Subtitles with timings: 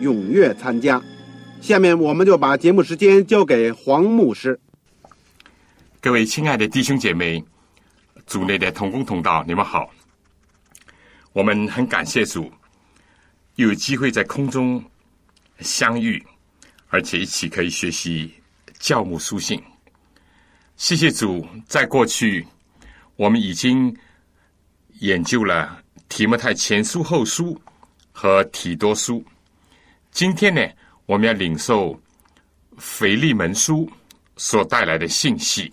[0.00, 1.02] 踊跃参加。
[1.60, 4.58] 下面我们就把节目时间交给黄牧师。
[6.00, 7.42] 各位亲爱的弟兄姐妹，
[8.26, 9.90] 组内的同工同道，你们好。
[11.32, 12.50] 我们很感谢主，
[13.56, 14.82] 有机会在空中
[15.60, 16.24] 相遇，
[16.88, 18.32] 而且一起可以学习
[18.78, 19.60] 教母书信。
[20.76, 22.46] 谢谢主，在过去
[23.16, 23.94] 我们已经
[25.00, 27.60] 研究了提摩太前书、后书
[28.12, 29.24] 和提多书。
[30.16, 30.66] 今天呢，
[31.04, 31.94] 我们要领受
[32.78, 33.86] 腓利门书
[34.38, 35.70] 所带来的信息。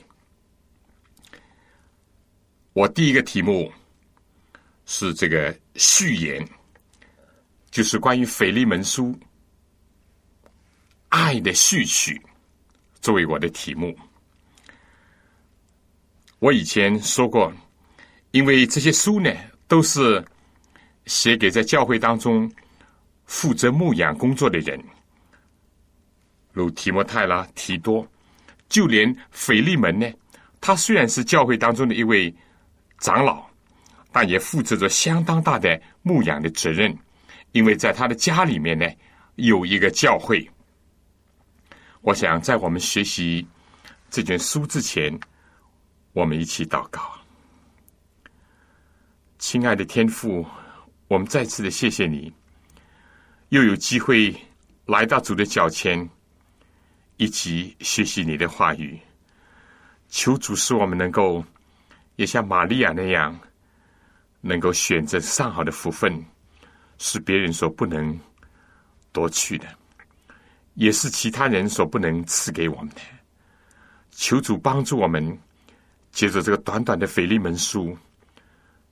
[2.74, 3.72] 我第一个题目
[4.86, 6.46] 是这个序言，
[7.72, 9.18] 就是关于腓利门书
[11.08, 12.22] 爱的序曲，
[13.00, 13.98] 作为我的题目。
[16.40, 17.50] 我以前说过，
[18.32, 19.34] 因为这些书呢，
[19.70, 20.22] 都是
[21.06, 22.52] 写给在教会当中
[23.34, 24.80] 负责牧养工作的人，
[26.52, 28.08] 如提摩太啦、提多，
[28.70, 30.08] 就连腓利门呢，
[30.62, 32.32] 他虽然是教会当中的一位
[33.00, 33.44] 长老，
[34.12, 36.96] 但也负责着相当大的牧养的责任，
[37.54, 38.88] 因为在他的家里面呢，
[39.38, 40.48] 有一个教会。
[42.02, 43.46] 我想在我们学习
[44.12, 45.20] 这卷书之前。
[46.14, 47.02] 我们一起祷告，
[49.40, 50.46] 亲爱的天父，
[51.08, 52.32] 我们再次的谢谢你，
[53.54, 54.36] 又有机会
[54.88, 56.10] 来到主的脚前，
[57.18, 59.00] 一起学习你的话语。
[60.10, 61.46] 求主使我们能够
[62.16, 63.40] 也像玛利亚那样，
[64.42, 66.20] 能够选择上好的福分，
[66.98, 68.20] 是别人所不能
[69.12, 69.68] 夺去的，
[70.74, 73.02] 也是其他人所不能赐给我们的。
[74.10, 75.40] 求主帮助我们。
[76.12, 77.98] 借着这个短短的腓利门书，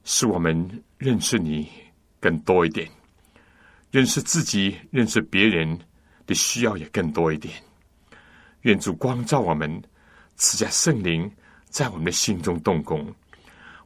[0.04, 1.70] 使我们认识你
[2.20, 2.90] 更多一点，
[3.92, 5.78] 认识自己、认识别人
[6.26, 7.54] 的需要也更多一点。
[8.62, 9.82] 愿主光照我们，
[10.36, 11.30] 赐下圣灵
[11.66, 13.14] 在我们的心中动工。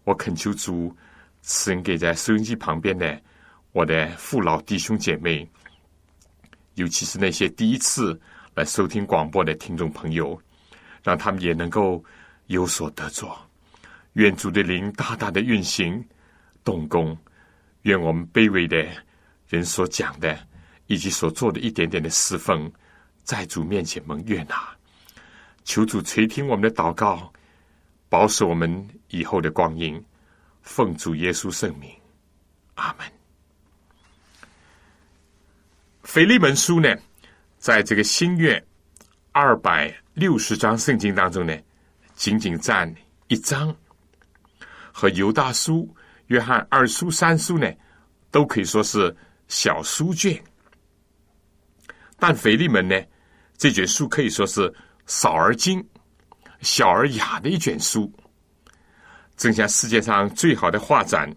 [0.03, 0.95] 我恳求主
[1.41, 3.21] 赐恩给在收音机旁边的
[3.71, 5.49] 我的父老弟兄姐妹，
[6.75, 8.19] 尤其是那些第一次
[8.53, 10.39] 来收听广播的听众朋友，
[11.03, 12.03] 让他们也能够。
[12.47, 13.35] 有所得着，
[14.13, 16.05] 愿主的灵大大的运行
[16.63, 17.17] 动工，
[17.81, 18.85] 愿我们卑微的
[19.47, 20.37] 人所讲的
[20.87, 22.71] 以及所做的一点点的侍奉，
[23.23, 24.55] 在主面前蒙悦纳。
[25.63, 27.31] 求主垂听我们的祷告，
[28.09, 30.03] 保守我们以后的光阴。
[30.61, 31.91] 奉主耶稣圣名，
[32.75, 33.05] 阿门。
[36.03, 36.95] 腓利门书呢，
[37.57, 38.63] 在这个新月
[39.31, 41.55] 二百六十章圣经当中呢。
[42.15, 42.95] 仅仅占
[43.27, 43.75] 一章，
[44.93, 45.93] 和犹大书、
[46.27, 47.69] 约翰二书、三书呢，
[48.31, 49.13] 都可以说是
[49.47, 50.41] 小书卷。
[52.17, 52.95] 但腓利门呢，
[53.57, 54.73] 这卷书可以说是
[55.05, 55.85] 少而精、
[56.61, 58.11] 小而雅的一卷书。
[59.37, 61.29] 正像世界上最好的画展，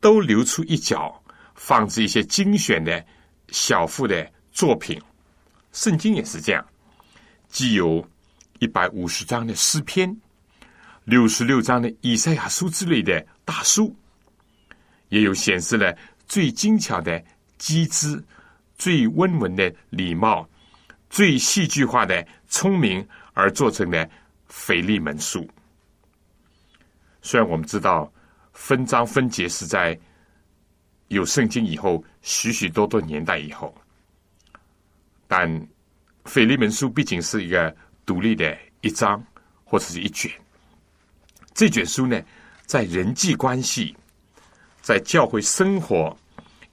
[0.00, 1.22] 都留出一角
[1.54, 3.04] 放置一些精选的
[3.48, 5.00] 小幅的作品。
[5.72, 6.66] 圣经也是这样，
[7.48, 8.06] 既有。
[8.58, 10.16] 一百五十章的诗篇，
[11.02, 13.92] 六十六章的以赛亚书之类的大书，
[15.08, 15.92] 也有显示了
[16.32, 17.22] 最精巧的
[17.58, 18.24] 机智、
[18.78, 20.48] 最温文的礼貌、
[21.10, 24.08] 最戏剧化的聪明而做成的
[24.48, 25.46] 腓利门书。
[27.20, 28.10] 虽然我们知道
[28.54, 29.98] 分章分节是在
[31.08, 33.74] 有圣经以后许许多多年代以后，
[35.28, 35.68] 但
[36.24, 37.76] 腓利门书毕竟是一个。
[38.04, 39.24] 独立的一章
[39.62, 40.28] 或者是一卷，
[41.54, 42.20] 这卷书呢，
[42.66, 43.96] 在人际关系、
[44.80, 46.14] 在教会生活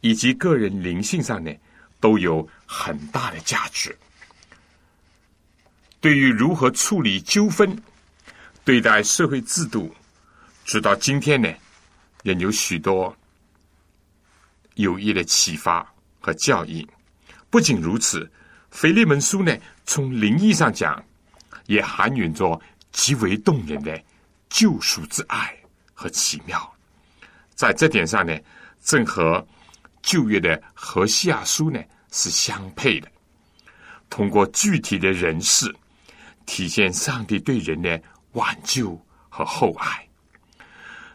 [0.01, 1.51] 以及个人灵性上呢，
[1.99, 3.97] 都有很大的价值。
[5.99, 7.77] 对于如何处理纠纷、
[8.63, 9.93] 对待社会制度，
[10.63, 11.53] 直到今天呢，
[12.23, 13.15] 仍有许多
[14.75, 15.85] 有益的启发
[16.21, 16.87] 和教益。
[17.49, 18.23] 不仅如此，
[18.71, 21.03] 《腓利门书》呢，从灵意上讲，
[21.65, 22.59] 也含蕴着
[22.91, 24.01] 极为动人的
[24.49, 25.53] 救赎之爱
[25.93, 26.73] 和奇妙。
[27.55, 28.39] 在这点上呢，
[28.81, 29.45] 正和
[30.01, 31.81] 旧约的和西亚书呢
[32.11, 33.07] 是相配的。
[34.09, 35.73] 通过具体的人事。
[36.45, 38.01] 体现上帝对人的
[38.31, 38.99] 挽救
[39.29, 40.09] 和厚爱，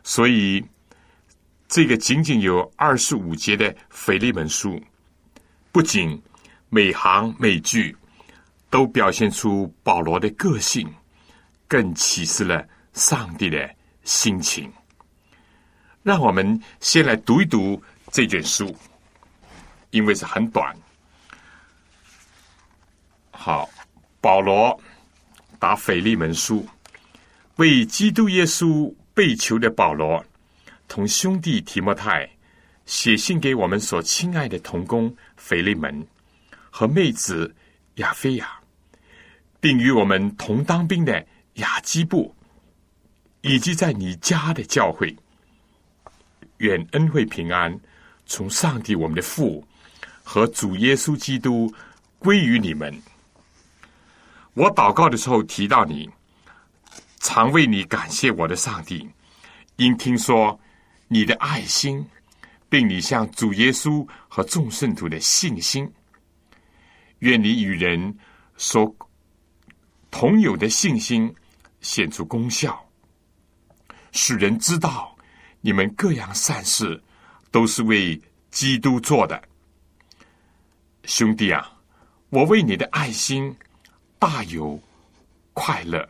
[0.05, 0.65] 所以
[1.67, 4.81] 这个仅仅有二十五节的腓利门书，
[5.73, 6.23] 不仅
[6.69, 7.97] 每行每句
[8.71, 10.89] 都表现出保罗的个性，
[11.67, 13.69] 更启示了上帝的
[14.05, 14.73] 心情。
[16.05, 17.83] 让我们先来读一读
[18.15, 18.73] 这卷书，
[19.91, 20.73] 因为是很短。
[23.33, 23.69] 好，
[24.21, 24.81] 保罗。
[25.59, 26.65] 答腓利门书，
[27.57, 30.23] 为基督耶稣被囚的保罗，
[30.87, 32.29] 同兄弟提摩太
[32.85, 36.07] 写信给我们所亲爱的同工腓利门
[36.71, 37.53] 和妹子
[37.95, 38.61] 亚菲亚，
[39.59, 42.33] 并与我们同当兵的雅基布，
[43.41, 45.17] 以及在你家的教会，
[46.59, 47.75] 愿恩惠平安
[48.26, 49.67] 从上帝我们的父
[50.23, 51.73] 和主耶稣基督
[52.19, 53.03] 归于你们。
[54.55, 56.09] 我祷告的时候提到你，
[57.19, 59.09] 常为你感谢我的上帝，
[59.76, 60.59] 因听说
[61.09, 62.05] 你的爱心，
[62.69, 65.91] 并你向主耶稣和众圣徒的信心。
[67.19, 68.17] 愿你与人
[68.56, 68.94] 所
[70.11, 71.35] 同有的信心
[71.81, 72.88] 显出功效，
[74.12, 75.17] 使人知道
[75.61, 77.03] 你们各样善事
[77.55, 78.21] 都是为
[78.51, 79.41] 基督做的。
[81.05, 81.73] 兄弟啊，
[82.31, 83.55] 我为你的爱心。
[84.19, 84.81] 大有
[85.53, 86.09] 快乐，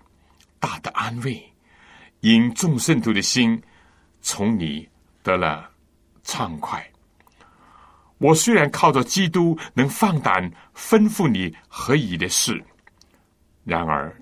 [0.59, 1.45] 大的安慰，
[2.21, 3.61] 因众圣徒的心
[4.23, 4.89] 从你
[5.23, 5.69] 得了
[6.23, 6.89] 畅快。
[8.19, 12.65] 我虽然靠着基督能放胆吩咐你何以的事，
[13.65, 14.17] 然而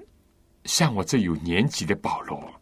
[0.65, 2.53] 像我这有年纪的保罗，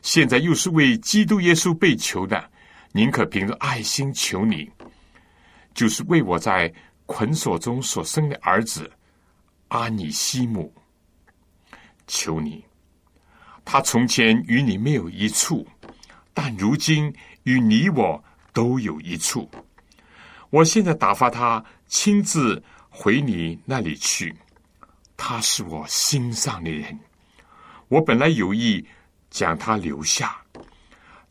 [0.00, 2.50] 现在又是为基督耶稣被囚的，
[2.96, 4.72] 宁可凭着爱心求你，
[5.74, 6.72] 就是为我在
[7.04, 8.90] 捆锁中所生的儿子。
[9.68, 10.72] 阿尼西姆，
[12.06, 12.64] 求你，
[13.66, 15.68] 他从前与你没有一处，
[16.32, 19.46] 但如今与你我都有一处。
[20.48, 24.34] 我现在打发他亲自回你那里去。
[25.18, 26.98] 他是我心上的人，
[27.88, 28.82] 我本来有意
[29.28, 30.40] 将他留下，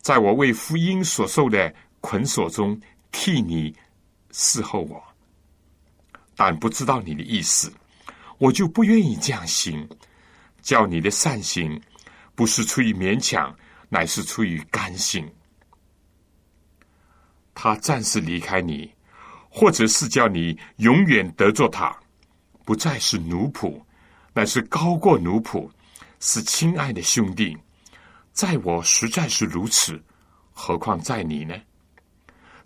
[0.06, 2.80] 在我为福音所受的捆锁中
[3.10, 3.74] 替你
[4.30, 5.02] 侍候我，
[6.36, 7.72] 但不知道你的意思。
[8.38, 9.84] 我就不愿意这样行，
[10.62, 11.82] 叫你的善行
[12.36, 13.52] 不是出于勉强，
[13.88, 15.28] 乃是出于甘心。
[17.52, 18.88] 他暂时离开你，
[19.48, 21.92] 或者是叫你永远得着他，
[22.64, 23.82] 不再是奴仆，
[24.32, 25.68] 乃是高过奴仆，
[26.20, 27.58] 是亲爱的兄弟。
[28.36, 29.98] 在我实在是如此，
[30.52, 31.54] 何况在你呢？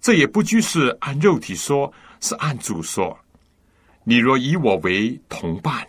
[0.01, 3.17] 这也不拘是按肉体说，是按主说。
[4.03, 5.87] 你若以我为同伴，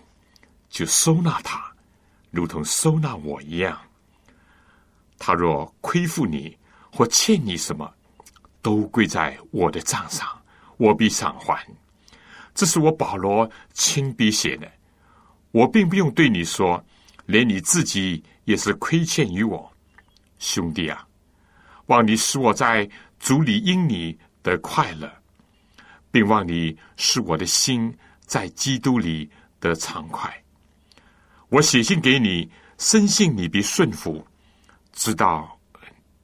[0.70, 1.74] 就收纳他，
[2.30, 3.76] 如同收纳我一样。
[5.18, 6.56] 他若亏负你
[6.92, 7.92] 或欠你什么，
[8.62, 10.28] 都归在我的账上，
[10.78, 11.66] 我必偿还。
[12.54, 14.72] 这是我保罗亲笔写的，
[15.50, 16.86] 我并不用对你说，
[17.26, 19.71] 连你自己也是亏欠于我，
[20.42, 21.08] 兄弟啊！
[21.86, 25.10] 望你使我在主里因你得快乐，
[26.12, 27.96] 并望你使我的心。
[28.26, 29.30] 在基督里
[29.60, 30.34] 得畅快。
[31.50, 34.26] 我写信给你，深信你必顺服，
[34.94, 35.60] 知道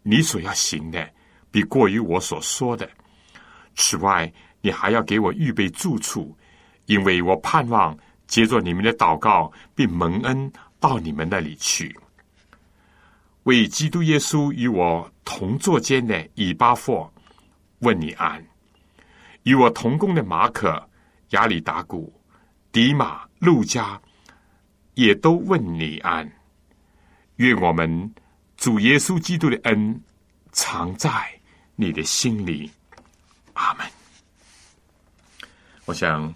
[0.03, 1.05] 你所要行的
[1.51, 2.89] 比过于我所说的。
[3.75, 4.31] 此外，
[4.61, 6.33] 你还要给我预备住处，
[6.85, 11.93] 因为我盼望接着你们的祷告，并蒙恩到你们那里去。
[13.47, 17.09] 为基督耶稣与我同坐监的以巴弗
[17.79, 18.45] 问你安，
[19.43, 20.85] 与我同工的马可。
[21.31, 22.13] 亚里达古、
[22.71, 24.01] 迪马、路加
[24.93, 26.29] 也都问你安。
[27.37, 28.13] 愿我们
[28.55, 30.01] 主耶稣基督的恩
[30.53, 31.09] 常在
[31.75, 32.71] 你的心里。
[33.53, 33.85] 阿门。
[35.83, 36.33] 我想，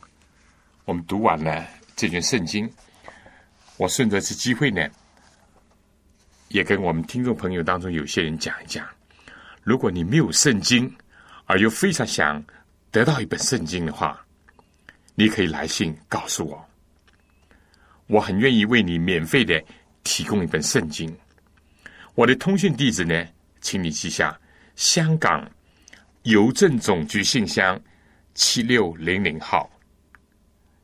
[0.83, 1.65] 我们读完了
[1.95, 2.69] 这卷圣经，
[3.77, 4.85] 我顺着这机会呢，
[6.51, 8.87] 也跟我们听众朋友当中有些人讲一讲：
[9.63, 10.93] 如果你没有圣经，
[11.45, 12.43] 而又非常想
[12.91, 14.23] 得到一本圣经的话。
[15.13, 16.65] 你可以来信告诉我，
[18.07, 19.61] 我很愿意为你免费的
[20.03, 21.13] 提供一本圣经。
[22.15, 23.27] 我的通讯地址呢，
[23.59, 24.39] 请你记下：
[24.75, 25.47] 香港
[26.23, 27.79] 邮政总局信箱
[28.33, 29.69] 七六零零号，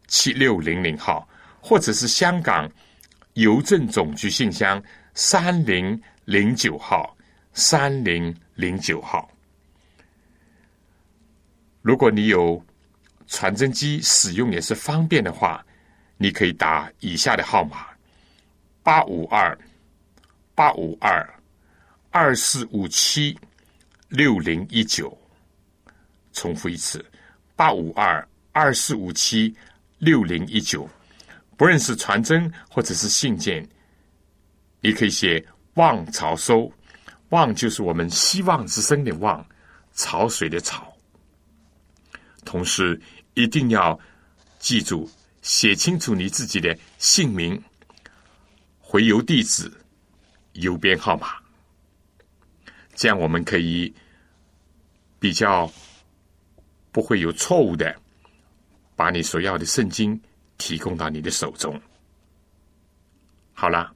[0.08, 1.28] 七六零零号，
[1.60, 2.70] 或者是香港
[3.34, 4.84] 邮政总局信箱
[5.20, 7.18] 三零零九号，
[7.52, 9.28] 三零零九号。
[11.82, 12.64] 如果你有
[13.26, 15.66] 传真机使用也是方便的话，
[16.18, 17.88] 你可以打以下的号码：
[18.84, 19.58] 八五二
[20.54, 21.28] 八五二
[22.12, 23.36] 二四五七
[24.10, 25.18] 六零一九。
[26.32, 27.04] 重复一次：
[27.56, 29.52] 八五二二四五七
[29.98, 30.88] 六零一九。
[31.58, 33.68] 不论是传真或者是信件，
[34.82, 35.44] 你可以写
[35.76, 36.72] “望潮收
[37.30, 39.46] ”，“望”就是我们希望之声的“望”，
[39.94, 40.94] 潮水的“潮”。
[42.46, 43.00] 同时，
[43.34, 44.00] 一定要
[44.60, 45.10] 记住
[45.42, 47.62] 写清楚你自己的姓名、
[48.80, 49.72] 回邮地址、
[50.54, 51.36] 邮编号码，
[52.96, 53.94] 这样我们可以
[55.20, 55.70] 比较
[56.92, 57.94] 不会有错误的
[58.96, 60.20] 把你所要的圣经
[60.58, 61.80] 提供到你的手中。
[63.54, 63.94] 好了，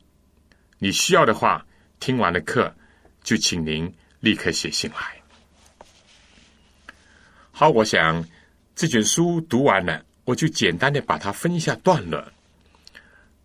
[0.84, 1.64] 你需要的话，
[2.00, 2.76] 听完了课
[3.24, 5.22] 就请您立刻写信来。
[7.52, 8.26] 好，我想。
[8.74, 12.26] 这卷书读完了，我就简单的把它分一下段落，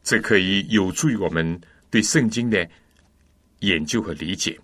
[0.02, 2.66] 这可以有助于我们对圣经的
[3.58, 4.58] 研究和理解。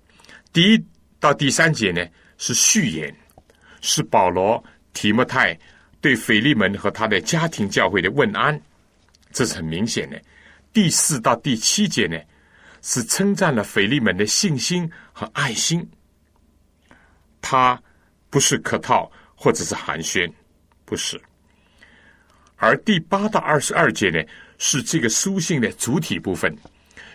[0.50, 0.82] 第一
[1.20, 2.02] 到第三节呢
[2.38, 3.14] 是序言，
[3.82, 4.64] 是保罗
[4.94, 5.58] 提摩太
[6.00, 8.58] 对腓利门和他的家庭教会的问安，
[9.30, 10.18] 这是很明显的。
[10.72, 12.18] 第四到第七节呢
[12.82, 15.88] 是称赞了腓利门的信心和爱心，
[17.40, 17.80] 他
[18.28, 20.30] 不是客套或者是寒暄。
[20.84, 21.18] 不是，
[22.56, 24.22] 而第八到二十二节呢，
[24.58, 26.54] 是这个书信的主体部分，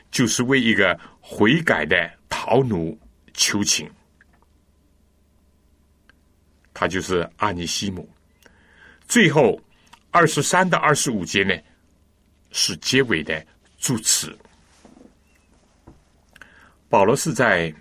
[0.09, 2.97] 就是为一个悔改的逃奴
[3.33, 3.87] 求情。
[6.73, 8.09] 他就是阿尼西姆。
[9.07, 9.61] 最后
[10.09, 11.53] 二十三到二十五节呢，
[12.51, 13.45] 是结尾的
[13.77, 14.35] 祝词。
[16.89, 17.73] 保罗是在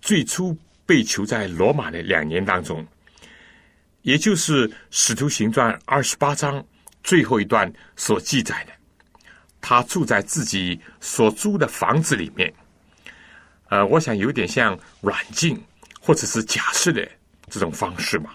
[0.00, 2.86] 最初被囚在罗马的两年当中。
[4.02, 6.64] 也就是《使徒行传》二十八章
[7.04, 8.72] 最后一段所记载的，
[9.60, 12.52] 他住在自己所租的房子里面。
[13.68, 15.62] 呃，我想有点像软禁
[16.00, 17.06] 或者是假释的
[17.50, 18.30] 这种方式嘛。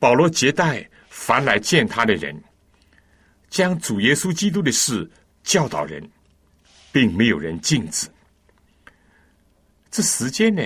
[0.00, 2.36] 保罗接待凡来见他的人，
[3.48, 5.08] 将主耶稣基督的事
[5.44, 6.02] 教导人，
[6.90, 8.08] 并没有人禁止。
[9.90, 10.62] 这时间呢，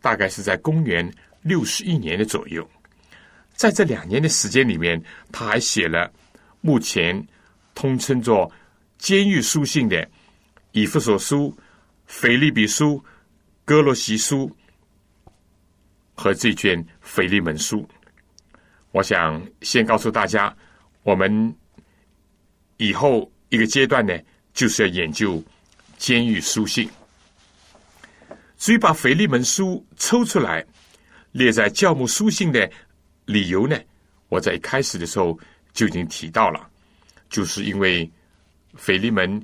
[0.00, 2.66] 大概是在公元六十一年的左右。
[3.54, 6.10] 在这两年的时间里面，他还写了
[6.60, 7.24] 目前
[7.74, 8.50] 通称作
[8.98, 10.02] 监狱书信的
[10.72, 11.48] 《以弗所书》
[12.06, 12.96] 《腓利比书》
[13.64, 14.50] 《哥罗西书》
[16.14, 17.82] 和这卷《腓利门书》。
[18.92, 20.56] 我想先告诉大家，
[21.02, 21.54] 我们
[22.78, 24.18] 以后一个阶段呢，
[24.52, 25.42] 就是要研究
[25.98, 26.88] 监狱书信。
[28.56, 30.64] 至于把《腓利门书》抽出来
[31.32, 32.70] 列在教牧书信的。
[33.26, 33.74] 理由呢？
[34.28, 35.40] 我在一开始的时候
[35.72, 36.68] 就已经提到了，
[37.30, 38.06] 就是因为
[38.74, 39.42] 腓利门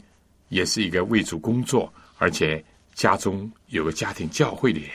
[0.51, 2.63] 也是一个为主工作，而且
[2.93, 4.91] 家中有个家庭教会的人。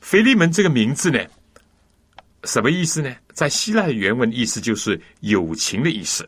[0.00, 1.22] 腓利门这个名字呢，
[2.44, 3.14] 什么意思呢？
[3.34, 6.26] 在希腊的原文意思就是友情的意思，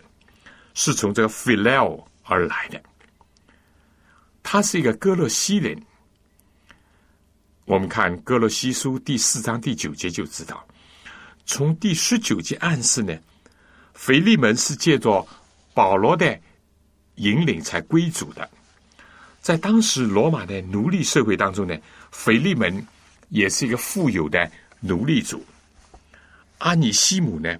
[0.75, 2.79] 是从这个 “phileo” 而来的。
[4.43, 5.75] 他是一个哥洛西人。
[7.67, 10.65] 我们看哥罗西书第四章第九节就知道。
[11.45, 13.13] 从第十九节暗示呢，
[13.93, 15.27] 腓利门是借着
[15.75, 16.39] 保罗的
[17.17, 18.49] 引领才归主的。
[19.41, 21.77] 在当时罗马的奴隶社会当中呢，
[22.13, 22.87] 腓利门
[23.31, 25.45] 也是一个富有的奴隶主。
[26.59, 27.59] 阿尼西姆呢，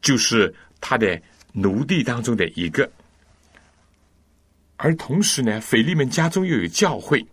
[0.00, 1.20] 就是他的
[1.52, 2.90] 奴隶当中的一个。
[4.76, 7.26] 而同时呢，腓利门家中又有教会，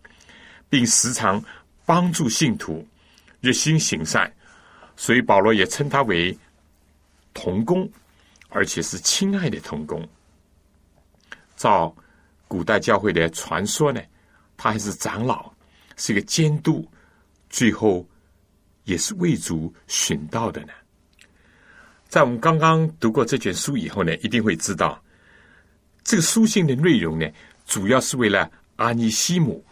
[0.68, 1.42] 并时常
[1.84, 2.86] 帮助信徒，
[3.40, 4.32] 热心行善。
[4.96, 6.36] 所以保罗也称他为
[7.32, 7.90] 童工，
[8.48, 10.08] 而且是亲爱的童工。
[11.56, 11.94] 照
[12.46, 14.00] 古代教会的传说呢，
[14.56, 15.52] 他还是长老，
[15.96, 16.88] 是一个监督，
[17.50, 18.08] 最后
[18.84, 20.72] 也是为主寻道的呢。
[22.08, 25.02] 在我们刚刚读过这卷书以后呢，一定会知道
[26.04, 27.28] 这个书信的内容呢，
[27.66, 29.64] 主要是为了阿尼西姆，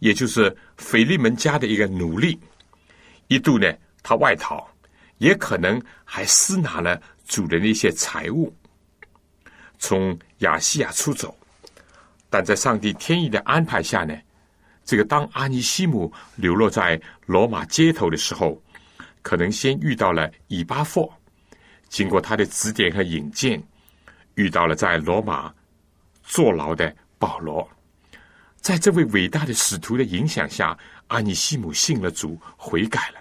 [0.00, 2.38] 也就是腓利门家的一个奴隶，
[3.28, 3.72] 一度呢。
[4.02, 4.66] 他外逃，
[5.18, 8.50] 也可能还私拿了主人的一些财物，
[9.78, 11.36] 从亚细亚出走。
[12.30, 14.18] 但在上帝天意的安排下呢，
[14.86, 18.58] 这个当阿尼西姆流落在罗马街头的时候，
[19.20, 21.12] 可能先遇到了以巴弗，
[21.90, 23.62] 经过他的指点和引荐，
[24.34, 25.52] 遇到了在罗马
[26.22, 27.68] 坐牢的保罗。
[28.60, 33.20] 在这位伟大的使徒的影响下，阿尼西姆信了主，悔改了，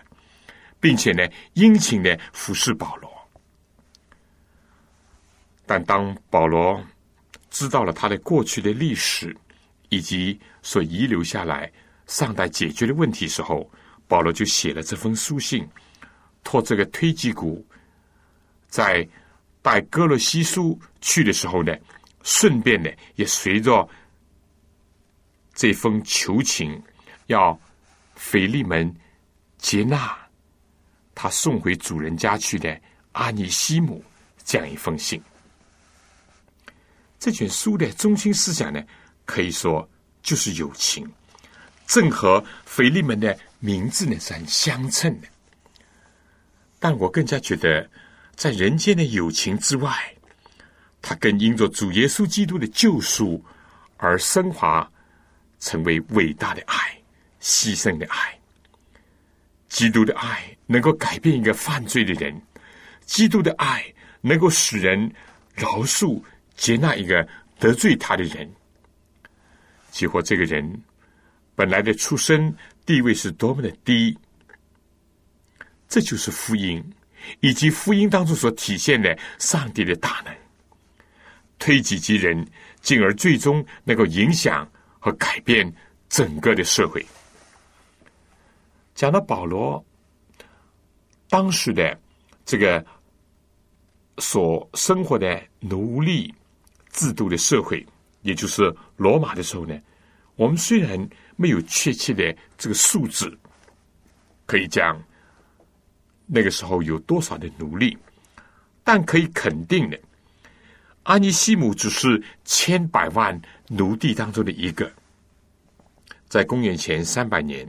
[0.82, 3.10] 并且呢，殷勤的服侍保罗。
[5.66, 6.84] 但当保罗
[7.50, 9.36] 知道了他的过去的历史
[9.88, 11.72] 以及所遗留下来
[12.06, 13.72] 尚待解决的问题时候，
[14.10, 15.66] 保罗就写了这封书信，
[16.44, 17.66] 托这个推基谷
[18.68, 19.08] 在
[19.62, 21.74] 带哥罗西书去的时候呢，
[22.24, 23.88] 顺便呢也随着。
[25.60, 26.82] 这封求情，
[27.28, 27.60] 要
[28.16, 28.96] 腓利门
[29.58, 30.18] 接纳
[31.14, 32.80] 他送回主人家去的
[33.12, 34.02] 阿尼西姆
[34.46, 35.22] 这样一封信。
[37.20, 38.82] 这卷书的中心思想呢，
[39.26, 39.86] 可以说
[40.24, 41.06] 就是友情，
[41.86, 45.28] 正和腓利门的名字呢是很相称的。
[46.80, 47.86] 但我更加觉得，
[48.34, 50.16] 在人间的友情之外，
[51.02, 53.44] 它更因着主耶稣基督的救赎
[53.98, 54.90] 而升华。
[55.60, 56.76] 成为伟大的爱，
[57.42, 58.38] 牺牲的爱。
[59.68, 62.42] 基督的爱能够改变一个犯罪的人，
[63.06, 63.86] 基督的爱
[64.22, 65.12] 能够使人
[65.54, 66.22] 饶恕、
[66.56, 67.28] 接纳一个
[67.60, 68.52] 得罪他的人。
[69.92, 70.82] 结果这个人
[71.56, 72.54] 本来的出身
[72.86, 74.18] 地位是多么的低，
[75.88, 76.84] 这就是福音，
[77.42, 80.36] 以及福音当中所体现的上帝的大能，
[81.60, 82.48] 推己及人，
[82.82, 84.68] 进而最终能够影响。
[85.00, 85.74] 和改变
[86.10, 87.06] 整个的社会。
[88.94, 89.84] 讲到保罗
[91.30, 91.98] 当时的
[92.46, 92.86] 这个
[94.18, 96.34] 所生活的奴隶
[96.92, 97.86] 制度的社会，
[98.24, 99.80] 也就是罗马的时候呢，
[100.36, 103.38] 我们虽然没有确切的这个数字，
[104.46, 105.02] 可以讲
[106.26, 107.98] 那个时候有多少的奴隶，
[108.84, 109.98] 但可以肯定的。
[111.10, 114.94] 安尼西姆只是千百万奴隶当中的一个。
[116.28, 117.68] 在公元前三百年，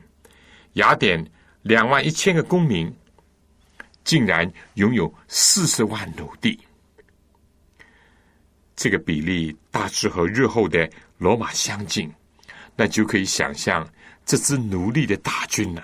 [0.75, 1.27] 雅典
[1.63, 2.95] 两万一千个公民，
[4.05, 6.61] 竟然拥有四十万奴隶。
[8.77, 12.13] 这个比例大致和日后的罗马相近，
[12.77, 13.91] 那就可以想象
[14.27, 15.83] 这支奴隶的大军了。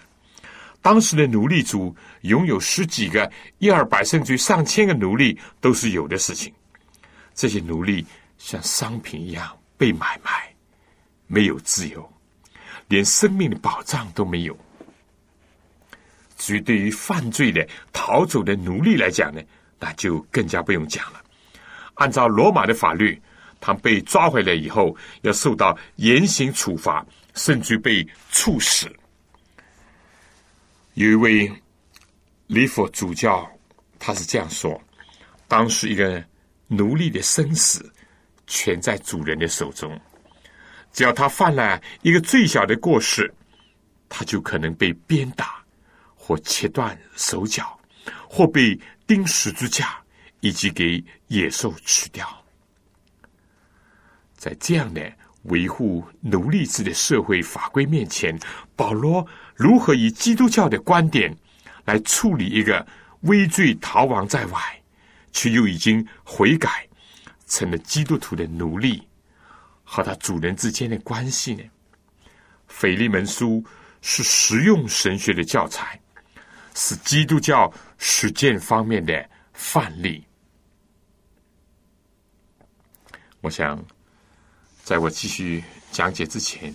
[0.83, 6.53] 当时的奴隶主拥有十几个、一二百甚至上千个奴隶都是有的事情。
[7.37, 8.05] 这些奴隶
[8.39, 10.51] 像商品一样被买卖，
[11.27, 12.11] 没有自由，
[12.89, 14.59] 连生命的保障都没有。
[16.39, 19.43] 至于对于犯罪的逃走的奴隶来讲呢，
[19.79, 21.23] 那就更加不用讲了。
[21.95, 23.21] 按照罗马的法律，
[23.61, 28.91] 他被抓回来以后要受到严刑处罚，甚至被处死。
[30.95, 31.53] 有一位
[32.47, 33.47] 利佛主教，
[33.99, 34.83] 他是这样说：
[35.47, 36.25] 当时一个。
[36.69, 37.93] 奴隶的生死
[38.47, 39.99] 全在主人的手中，
[40.93, 43.33] 只要他犯了一个最小的过失，
[44.09, 45.63] 他就可能被鞭打，
[46.15, 47.79] 或切断手脚，
[48.29, 49.97] 或被钉十字架，
[50.41, 52.27] 以及给野兽吃掉。
[54.37, 55.13] 在这样的
[55.45, 58.39] 维护奴隶制的社会法规面前，
[58.75, 61.35] 保罗如何以基督教的观点
[61.85, 62.87] 来处理一个
[63.23, 64.61] 畏罪逃亡在外？
[65.37, 66.89] 却又已经悔改，
[67.47, 69.07] 成了基督徒的奴隶，
[69.85, 71.63] 和他主人之间的关系呢？
[72.67, 73.63] 腓利门书
[74.01, 76.01] 是实用神学的教材，
[76.75, 80.25] 是基督教实践方面的范例。
[83.43, 83.85] 我想，
[84.83, 86.75] 在我继续讲解之前，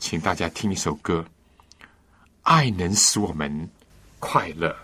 [0.00, 1.24] 请大家听一首歌，
[2.42, 3.70] 《爱能使我们
[4.18, 4.76] 快乐》。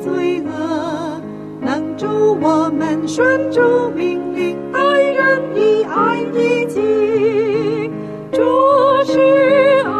[0.00, 1.20] 罪恶，
[1.60, 2.06] 能助
[2.40, 7.90] 我们顺主命令，爱人以爱一己。
[8.32, 8.40] 主
[9.04, 9.18] 是
[9.84, 9.90] 爱，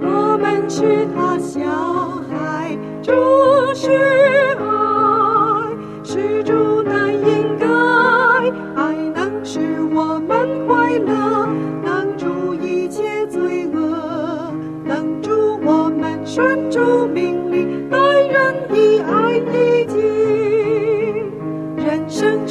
[0.00, 1.60] 我们是他小
[2.30, 2.76] 孩。
[3.02, 3.12] 主
[3.74, 4.51] 是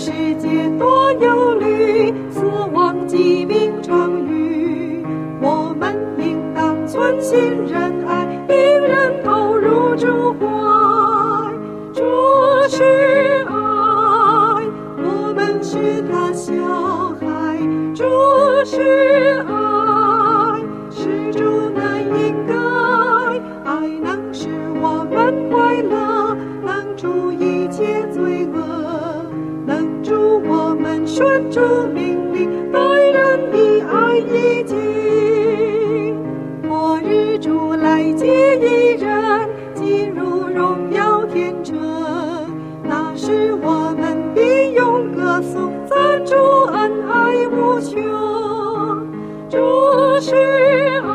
[0.03, 0.09] 世
[0.39, 2.41] 界多忧虑，死
[2.73, 5.05] 亡疾病常遇。
[5.39, 11.53] 我们应当存心仁爱，令人投入主怀。
[11.93, 12.01] 主
[12.67, 13.53] 是爱，
[14.97, 16.51] 我们是他小
[17.19, 17.59] 孩。
[17.93, 18.03] 主
[18.65, 19.53] 是爱，
[20.89, 22.55] 是主难应该，
[23.69, 24.49] 爱能使
[24.81, 26.35] 我们快乐，
[26.65, 29.00] 能除一切罪恶。
[31.13, 31.59] 顺主
[31.93, 36.15] 命令，待人以爱以敬。
[36.63, 41.77] 末日主来接一人进入荣耀天城，
[42.81, 46.33] 那时我们必用歌颂赞主
[46.71, 47.99] 恩爱无穷。
[49.49, 49.57] 主
[50.21, 51.09] 是爱，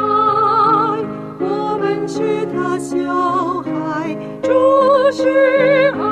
[1.40, 2.98] 我们是他小
[3.62, 4.14] 孩。
[4.42, 4.52] 主
[5.10, 6.05] 是爱，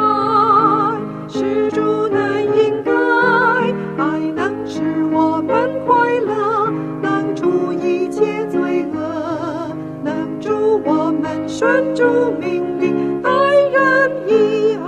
[11.64, 14.84] 们顺主命令，待人以爱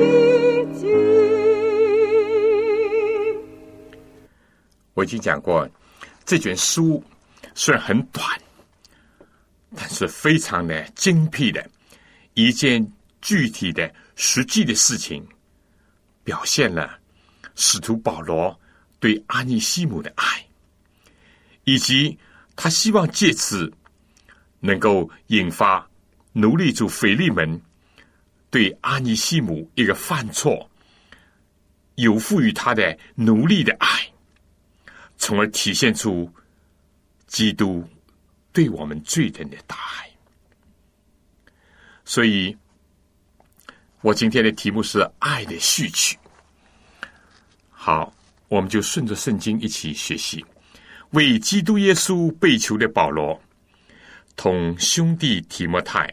[0.80, 0.88] 敬。
[4.94, 5.68] 我已经讲过，
[6.24, 7.04] 这卷书
[7.54, 8.24] 虽然很短，
[9.76, 11.68] 但是非常的精辟的
[12.32, 15.22] 一件具体的、实际的事情，
[16.24, 16.98] 表现了
[17.56, 18.58] 使徒保罗
[18.98, 20.46] 对阿尼西姆的爱，
[21.64, 22.18] 以及
[22.56, 23.70] 他希望借此
[24.60, 25.86] 能够引发
[26.32, 27.60] 奴隶主腓利门
[28.50, 30.70] 对阿尼西姆一个犯错
[31.96, 33.88] 有负于他的奴隶的爱。
[35.18, 36.32] 从而体现出
[37.26, 37.86] 基督
[38.52, 40.10] 对我们罪人的大爱。
[42.06, 42.56] 所以，
[44.00, 46.18] 我今天的题目是“爱的序曲”。
[47.70, 48.12] 好，
[48.48, 50.44] 我们就顺着圣经一起学习。
[51.10, 53.40] 为基督耶稣被囚的保罗，
[54.36, 56.12] 同兄弟提摩太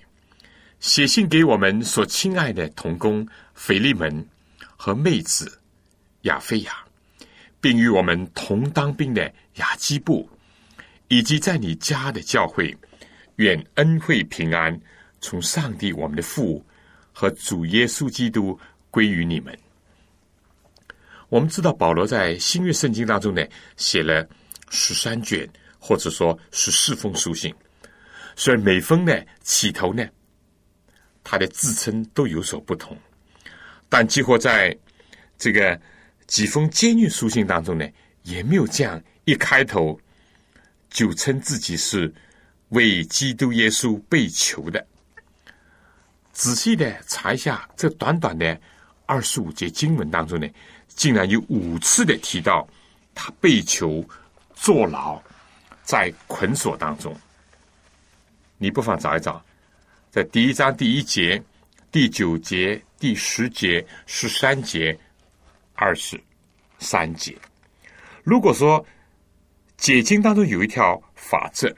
[0.80, 4.26] 写信给我们所亲爱的同工腓利门
[4.76, 5.60] 和妹子
[6.22, 6.84] 亚菲亚。
[7.60, 10.30] 并与我们同当兵的雅基布，
[11.08, 12.74] 以及在你家的教会，
[13.38, 14.80] 愿恩惠平安
[15.20, 16.64] 从上帝我们的父
[17.12, 18.58] 和主耶稣基督
[18.92, 19.58] 归于你们。
[21.30, 23.44] 我们知道保罗在新约圣经当中呢，
[23.76, 24.26] 写了
[24.70, 27.54] 十三卷，或者说十四封书信，
[28.36, 30.08] 虽然每封呢起头呢，
[31.28, 32.98] 他的自称都有所不同，
[33.90, 34.74] 但几乎在
[35.38, 35.78] 这个。
[36.28, 37.88] 几封监狱书信当中呢，
[38.24, 39.98] 也没有这样一开头
[40.90, 42.14] 就称自己是
[42.68, 44.86] 为基督耶稣被囚的。
[46.34, 48.60] 仔细的查一下，这短短的
[49.06, 50.46] 二十五节经文当中呢，
[50.90, 52.68] 竟然有五次的提到
[53.16, 54.06] 他被囚、
[54.54, 55.18] 坐牢、
[55.84, 57.18] 在捆锁当中。
[58.58, 59.42] 你不妨找一找，
[60.18, 61.40] 在第一章第一节、
[61.92, 64.98] 第九节、第十节、十三节。
[65.76, 66.20] 二十
[66.80, 67.38] 三节，
[68.24, 68.84] 如果说
[69.78, 71.72] 解经当中有一条法则，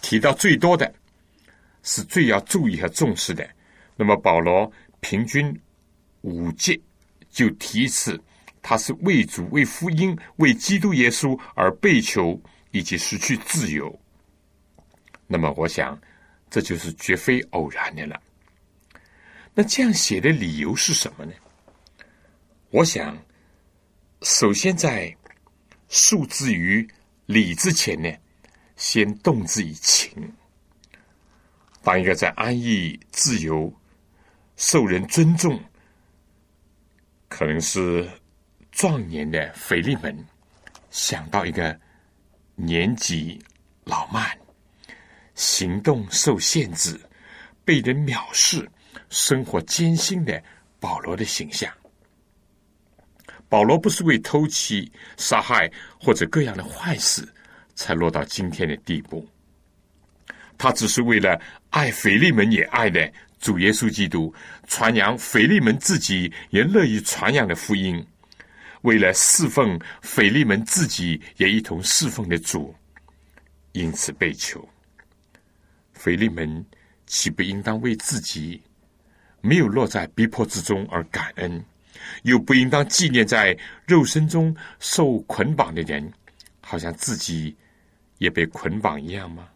[0.00, 0.94] 提到最多的
[1.82, 3.44] 是最要注意和重视的，
[3.96, 5.52] 那么保罗平均
[6.20, 6.80] 五节
[7.30, 8.16] 就提一次，
[8.62, 13.92] 他是为主、为福音、为基督耶稣而被囚以及失去自由。
[15.26, 16.00] 那么，我想
[16.50, 18.20] 这就是绝非偶然的了。
[19.54, 21.32] 那这样写的理由是什么呢？
[22.70, 23.16] 我想，
[24.22, 25.16] 首先在
[25.88, 26.86] 数字于
[27.26, 28.12] 理之前呢，
[28.76, 30.12] 先动之以情。
[31.82, 33.72] 当一个在安逸、自由、
[34.56, 35.58] 受人尊重，
[37.28, 38.10] 可能是
[38.72, 40.26] 壮年的腓力门，
[40.90, 41.78] 想到一个
[42.56, 43.40] 年纪
[43.84, 44.36] 老迈、
[45.36, 46.98] 行动受限制、
[47.64, 48.68] 被人藐视、
[49.08, 50.42] 生活艰辛的
[50.80, 51.72] 保罗的形象。
[53.48, 54.84] 保罗不是为偷窃、
[55.16, 55.70] 杀害
[56.00, 57.24] 或者各样的坏事
[57.76, 59.24] 才落到今天的地步，
[60.58, 64.34] 他只是为了爱腓利门也爱的主耶稣基督，
[64.66, 68.04] 传扬腓利门自己也乐意传扬的福音，
[68.82, 72.74] 为了侍奉腓利门自己也一同侍奉的主，
[73.72, 74.68] 因此被囚。
[75.96, 76.64] 腓利门
[77.06, 78.62] 岂不应当为自己
[79.40, 81.64] 没有落在逼迫之中而感恩？
[82.22, 83.56] 又不应当纪念在
[83.86, 86.12] 肉身中受捆绑的人，
[86.60, 87.56] 好像自己
[88.18, 89.48] 也被捆绑一样吗？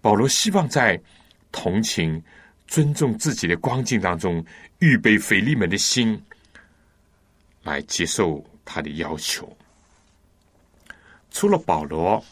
[0.00, 0.98] 保罗希望在
[1.50, 2.22] 同情、
[2.68, 4.44] 尊重自己的光景当中，
[4.78, 6.18] 预备腓利门的心
[7.64, 9.54] 来接受他的要求。
[11.30, 12.24] 除了保罗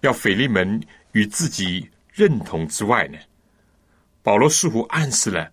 [0.00, 0.80] 要腓利门
[1.12, 3.18] 与自己认同之外呢，
[4.22, 5.50] 保罗似乎暗示了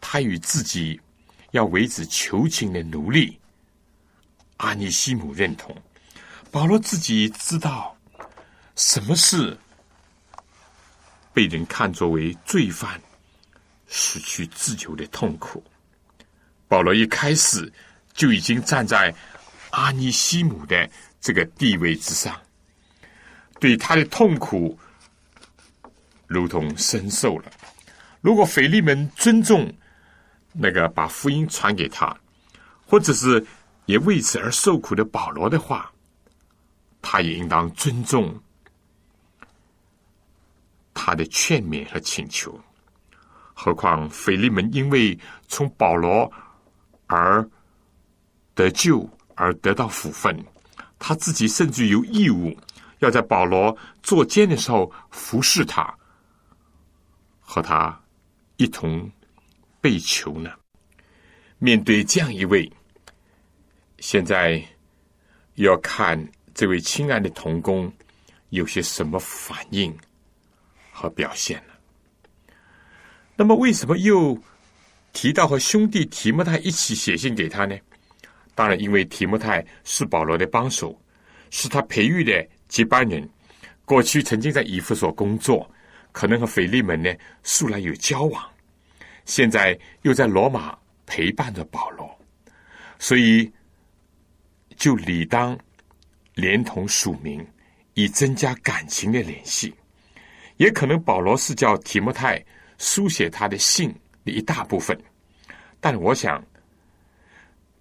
[0.00, 1.00] 他与自己。
[1.50, 3.38] 要为子求情的奴隶，
[4.56, 5.72] 阿尼西姆认同。
[6.50, 7.96] 保罗自己知道
[8.74, 9.56] 什么是
[11.32, 13.00] 被人看作为罪犯、
[13.86, 15.62] 失去自由的痛苦。
[16.66, 17.72] 保罗一开始
[18.12, 19.14] 就已经站在
[19.70, 20.90] 阿尼西姆的
[21.20, 22.36] 这个地位之上，
[23.60, 24.76] 对他的痛苦
[26.34, 27.50] 如同深受了。
[28.20, 29.72] 如果腓利门尊重
[30.52, 32.14] 那个把福音传给他，
[32.86, 33.44] 或者是
[33.86, 35.90] 也为此而受苦的保罗的话，
[37.00, 38.34] 他也应当尊重
[40.92, 42.58] 他的劝勉和请求。
[43.52, 46.30] 何况腓利门因为从保罗
[47.06, 47.48] 而
[48.54, 50.36] 得救而得到福分，
[50.98, 52.56] 他自己甚至有义务
[53.00, 55.94] 要在保罗坐监的时候服侍他，
[57.54, 57.96] 和他。
[58.56, 59.08] 一同
[59.80, 60.50] 被囚呢？
[61.58, 62.72] 面对这样一位，
[63.98, 64.60] 现在
[65.54, 66.16] 要看
[66.52, 67.92] 这位亲爱的童工
[68.50, 69.96] 有些什么反应
[70.92, 72.54] 和表现呢？
[73.36, 74.36] 那么，为什么又
[75.12, 77.76] 提到和兄弟提摩太一起写信给他呢？
[78.54, 81.00] 当然，因为提摩太是保罗的帮手，
[81.50, 83.28] 是他培育的接班人，
[83.84, 85.68] 过去曾经在以弗所工作。
[86.14, 88.48] 可能和腓利门呢素来有交往，
[89.24, 92.08] 现在又在罗马陪伴着保罗，
[93.00, 93.52] 所以
[94.76, 95.58] 就理当
[96.34, 97.44] 连同署名，
[97.94, 99.74] 以增加感情的联系。
[100.56, 102.40] 也可能保罗是叫提摩太
[102.78, 103.92] 书写他的信
[104.24, 104.96] 的一大部分，
[105.80, 106.40] 但我想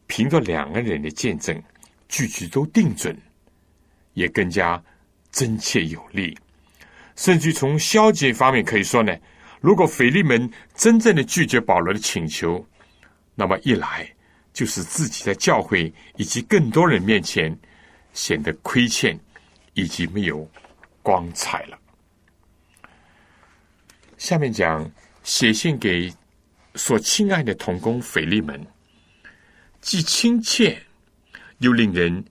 [0.08, 1.62] 凭着两个人的见证，
[2.10, 3.16] 句句都定准，
[4.16, 4.84] 也更加
[5.32, 6.36] 真切有力。
[7.16, 9.16] 甚至从消极方面可以说呢，
[9.62, 12.66] 如果腓利门真正的拒绝保罗的请求，
[13.36, 14.12] 那么一来
[14.52, 17.56] 就是自己在教会以及更多人面前
[18.14, 19.18] 显得亏欠，
[19.74, 20.50] 以及没有
[21.02, 21.78] 光彩了。
[24.18, 24.90] 下面讲
[25.24, 26.12] 写信给
[26.76, 28.60] 所亲爱的童工腓利门，
[29.82, 30.82] 既亲切
[31.60, 32.24] 又令人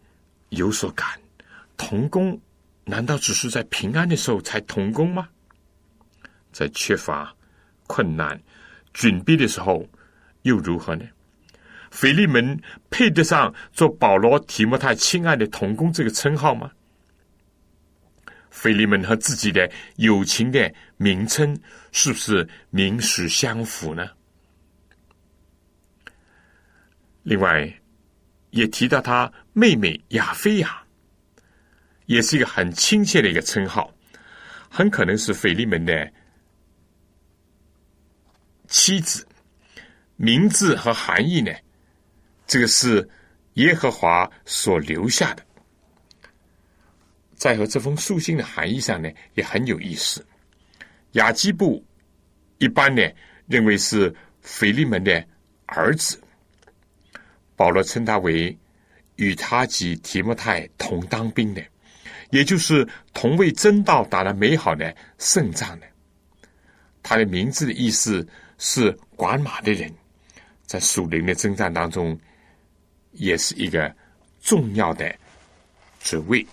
[0.49, 1.07] 有所感，
[1.77, 2.41] 童工。
[2.85, 5.29] 难道只是在平安的时候才同工吗？
[6.51, 7.35] 在缺乏、
[7.87, 8.41] 困难、
[8.93, 9.89] 窘逼的时候
[10.43, 11.05] 又如何呢？
[11.91, 16.71] 腓利门配得上做保罗、提摩太亲爱的同工这个称号吗？
[18.51, 21.59] 腓利门和自己的友情的名称
[21.91, 24.11] 是不是名实相符呢？
[27.23, 27.73] 另外，
[28.51, 30.82] 也提到他妹妹亚菲亚。
[32.07, 33.93] 也是一个很亲切的一个称号，
[34.69, 36.13] 很可能是腓利门的
[38.69, 39.27] 妻子，
[40.17, 41.53] 名字和含义呢？
[42.47, 43.09] 这个是
[43.55, 45.43] 耶和华所留下的，
[47.35, 50.27] 在和这封书信的含义上呢，也很有意思。
[51.13, 51.85] 雅基布
[52.59, 53.03] 一般呢
[53.47, 55.25] 认为是腓利门的
[55.67, 56.21] 儿子，
[57.57, 58.59] 保罗称他为
[59.17, 61.63] 与他及提摩太同当兵的。
[62.33, 65.87] 也就是同为真道打了美好的胜仗的，
[67.03, 69.93] 他的名字的意思是管马的人，
[70.65, 72.19] 在属灵的征战当中，
[73.11, 73.95] 也是一个
[74.41, 75.15] 重要的
[76.01, 76.45] 职位。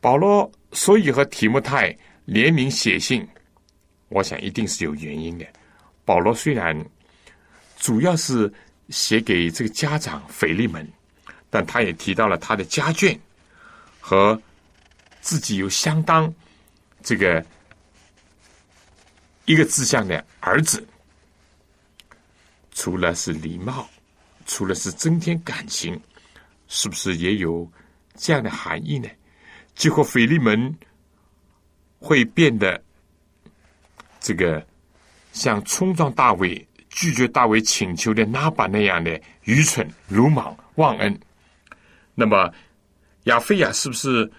[0.00, 3.24] 保罗所以和提摩太联名写信，
[4.08, 5.46] 我想一定是有原因的。
[6.04, 6.76] 保罗虽然
[7.76, 8.52] 主要是
[8.88, 10.84] 写给这个家长腓利门，
[11.50, 13.16] 但他也提到了他的家眷。
[14.08, 14.40] 和
[15.20, 16.32] 自己有相当
[17.02, 17.44] 这个
[19.44, 20.82] 一个志向的儿子，
[22.72, 23.86] 除了是礼貌，
[24.46, 26.00] 除了是增添感情，
[26.68, 27.70] 是不是也有
[28.14, 29.10] 这样的含义呢？
[29.74, 30.74] 结果腓利门
[31.98, 32.82] 会变得
[34.20, 34.66] 这个
[35.34, 41.20] 像冲撞大卫、拒绝大卫请求的拉巴那样的愚蠢、鲁莽、忘恩，
[42.14, 42.50] 那么。
[43.28, 44.30] 亚非亚是不是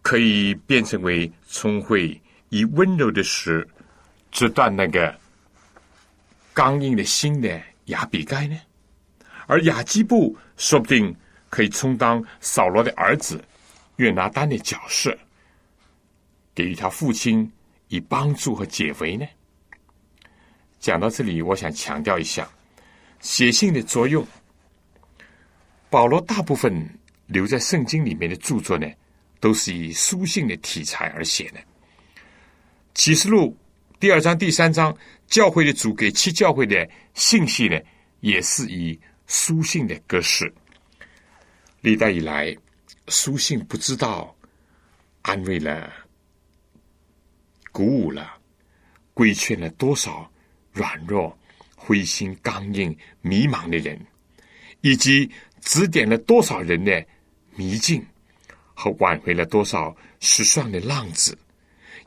[0.00, 3.66] 可以变成为聪慧以温柔的石
[4.30, 5.12] 折断那个
[6.54, 8.56] 刚硬的心的亚比盖呢？
[9.48, 11.14] 而亚基布说不定
[11.50, 13.42] 可以充当扫罗的儿子
[13.96, 15.16] 约拿丹的角色，
[16.54, 17.50] 给予他父亲
[17.88, 19.26] 以帮助和解围呢？
[20.78, 22.48] 讲到这里，我想强调一下
[23.18, 24.24] 写信的作用。
[25.90, 26.88] 保罗大部分。
[27.26, 28.86] 留在圣经里面的著作呢，
[29.40, 31.60] 都是以书信的题材而写的。
[32.94, 33.56] 启示录
[33.98, 37.78] 第二章、第三章，教会的主给七教会的信息呢，
[38.20, 40.52] 也是以书信的格式
[41.80, 42.56] 历代以来，
[43.08, 44.34] 书信不知道
[45.22, 45.92] 安慰了、
[47.72, 48.38] 鼓舞了、
[49.14, 50.30] 规劝了多少
[50.72, 51.36] 软弱、
[51.74, 54.00] 灰心、刚硬、迷茫的人，
[54.80, 57.04] 以及指点了多少人的
[57.56, 58.04] 迷境，
[58.74, 61.36] 和挽回了多少失算的浪子，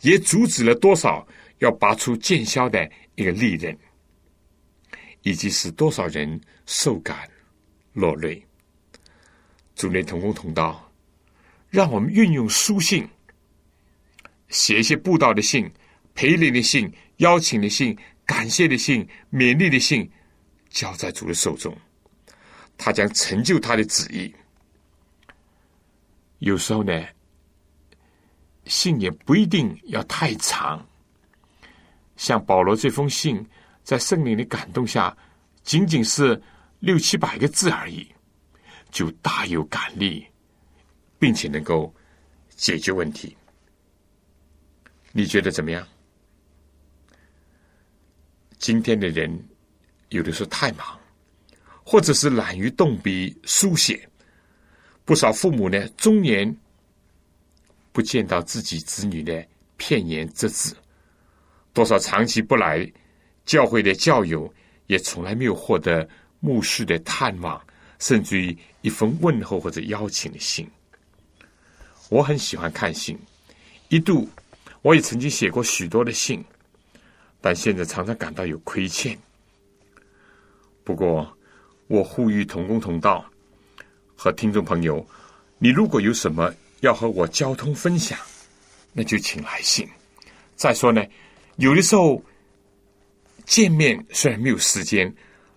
[0.02, 3.78] 也阻止了多少要拔出剑鞘的一个利刃，
[5.24, 7.30] 以及使多少人受感
[7.94, 8.42] 落泪。
[9.76, 10.92] 主内同工同道，
[11.70, 13.08] 让我们运用书信，
[14.50, 15.70] 写一些布道的信、
[16.14, 20.10] 陪礼的信、邀请的信、感谢的信、勉励的信，
[20.70, 21.76] 交在主的手中，
[22.78, 24.34] 他将成就他的旨意。
[26.40, 27.06] 有时候呢，
[28.66, 30.86] 信也不一定要太长，
[32.16, 33.46] 像保罗这封信，
[33.84, 35.16] 在圣灵的感动下，
[35.64, 36.42] 仅仅是
[36.80, 38.08] 六七百个字而已。
[38.92, 40.26] 就大有感力，
[41.20, 41.94] 并且能够
[42.56, 43.38] 解决问题。
[45.12, 45.88] 你觉得怎么样？
[48.58, 49.32] 今天的人
[50.10, 51.00] 有的时候太忙，
[51.84, 54.10] 或者是懒于动笔书写，
[55.10, 56.56] 不少父母呢，终年
[57.92, 59.44] 不见到自己子女的
[59.76, 60.78] 片言只字，
[61.74, 62.88] 多少长期不来
[63.44, 64.54] 教会的教友，
[64.86, 66.08] 也从来没有获得
[66.40, 67.60] 牧师的探望。
[67.98, 70.70] 甚至于一封问候或者邀请的信，
[72.10, 73.18] 我很喜欢看信。
[73.88, 74.30] 一度
[74.84, 76.46] 我也曾经写过许多的信，
[77.42, 79.18] 但现在常常感到有亏欠。
[80.84, 81.36] 不过，
[81.88, 83.29] 我呼吁同工同道
[84.22, 85.08] 和听众朋友，
[85.60, 88.20] 你如果有什么要和我交通分享，
[88.92, 89.88] 那就请来信。
[90.58, 91.02] 再说呢，
[91.56, 92.22] 有的时候
[93.46, 95.10] 见面虽然没有时间。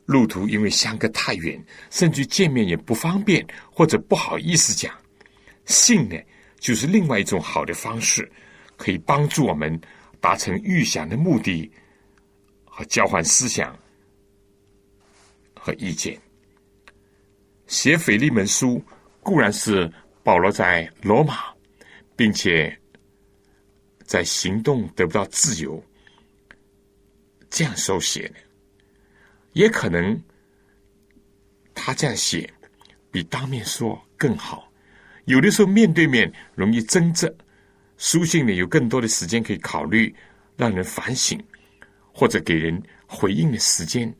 [0.04, 4.92] 路途因为相隔太远，甚至见面也不方便，或者不好意思讲。
[5.64, 6.16] 信呢，
[6.58, 8.30] 就是另外一种好的方式，
[8.76, 9.80] 可以帮助我们
[10.20, 11.70] 达成预想的目的
[12.64, 13.76] 和交换思想
[15.54, 16.20] 和意见。
[17.72, 18.84] 写腓利门书
[19.22, 19.90] 固然是
[20.22, 21.44] 保罗在罗马，
[22.14, 22.78] 并且
[24.04, 25.82] 在行动得不到自由，
[27.48, 28.34] 这样手写的。
[29.54, 30.22] 也可能，
[31.72, 32.48] 他这样写
[33.10, 34.70] 比当面说更好。
[35.24, 37.34] 有的时候面对面容易争执，
[37.96, 40.14] 书信呢有更多的时间可以考虑，
[40.58, 41.42] 让人反省
[42.12, 44.14] 或者给人回应的时间。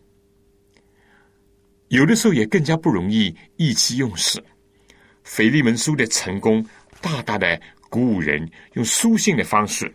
[1.92, 4.42] 有的时候也更加不容易意气用事。
[5.24, 6.66] 腓利门书的成功，
[7.00, 9.94] 大大的鼓舞人用书信的方式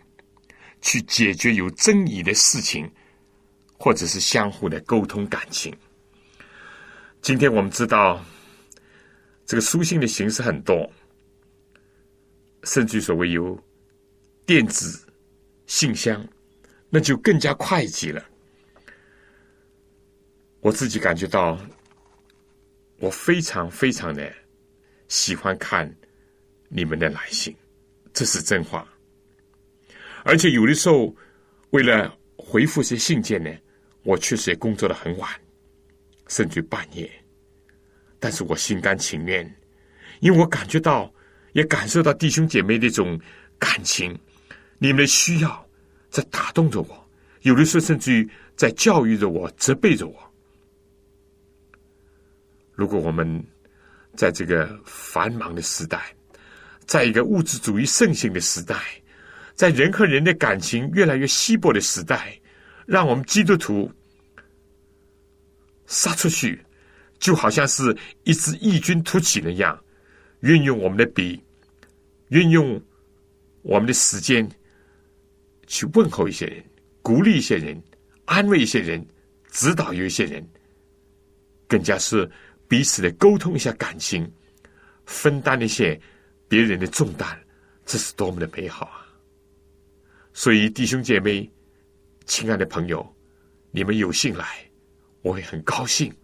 [0.80, 2.90] 去解决有争议的事情。
[3.80, 5.72] 或者是相互的沟通感情。
[7.22, 8.20] 今天我们知道，
[9.46, 10.92] 这个书信的形式很多，
[12.64, 13.56] 甚至所谓有
[14.44, 15.06] 电子
[15.68, 16.26] 信箱，
[16.90, 18.20] 那就更加快捷了。
[20.58, 21.56] 我自己感觉到，
[22.98, 24.32] 我非常非常的
[25.08, 25.92] 喜欢看
[26.68, 27.54] 你们的来信，
[28.12, 28.86] 这是真话。
[30.24, 31.14] 而且有的时候，
[31.70, 33.50] 为了回复些信件呢。
[34.04, 35.28] 我确实也工作的很晚，
[36.28, 37.10] 甚至半夜，
[38.18, 39.44] 但是我心甘情愿，
[40.20, 41.12] 因为我感觉到，
[41.52, 43.20] 也感受到弟兄姐妹那种
[43.58, 44.18] 感情，
[44.78, 45.68] 你们的需要
[46.08, 47.10] 在打动着我，
[47.42, 50.27] 有的时候甚至于在教育着我、责备着我。
[52.78, 53.44] 如果我们
[54.14, 56.14] 在这个繁忙的时代，
[56.86, 58.76] 在一个物质主义盛行的时代，
[59.56, 62.40] 在人和人的感情越来越稀薄的时代，
[62.86, 63.90] 让我们基督徒。
[65.88, 66.64] 杀出去，
[67.18, 69.76] 就好像是一支异军突起那样，
[70.40, 71.42] 运用我们的笔，
[72.28, 72.80] 运用
[73.62, 74.48] 我们的时间，
[75.66, 76.64] 去问候一些人，
[77.02, 77.82] 鼓励一些人，
[78.26, 79.04] 安慰一些人，
[79.50, 80.46] 指导有一些人，
[81.66, 82.30] 更加是
[82.68, 84.30] 彼此的沟通一下感情，
[85.06, 85.98] 分担一些
[86.46, 87.36] 别人的重担，
[87.86, 89.08] 这是多么的美好啊！
[90.34, 91.50] 所以弟兄姐妹，
[92.26, 93.16] 亲爱的朋友，
[93.70, 94.64] 你们有幸来。
[95.22, 96.14] 我会很高兴，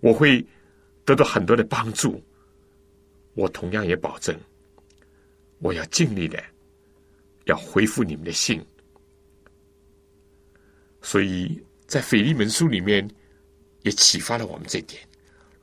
[0.00, 0.44] 我会
[1.04, 2.20] 得到很多的帮助。
[3.34, 4.36] 我同样也保证，
[5.58, 6.42] 我要尽力的
[7.44, 8.64] 要回复你们的信。
[11.02, 13.08] 所以在腓利门书里面
[13.82, 15.00] 也启发了我们这点。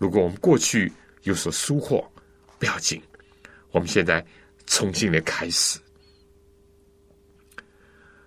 [0.02, 0.92] 如果我们过去
[1.22, 2.04] 有所疏忽，
[2.58, 3.00] 不要紧，
[3.70, 4.26] 我们现在
[4.66, 5.80] 重新的开始。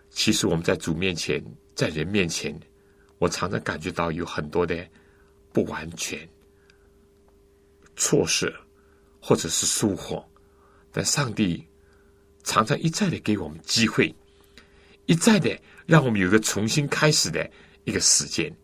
[0.09, 1.45] 其实我们在主面前，
[1.75, 2.57] 在人面前。
[3.19, 4.87] 我常常感觉到有很多的
[5.53, 6.29] 不完全、
[7.97, 8.53] 错失
[9.21, 10.23] 或者是疏忽，
[10.93, 11.67] 但上帝
[12.45, 14.15] 常常一再的给我们机会，
[15.07, 17.51] 一再的让我们有个重新开始的
[17.83, 18.55] 一个时间。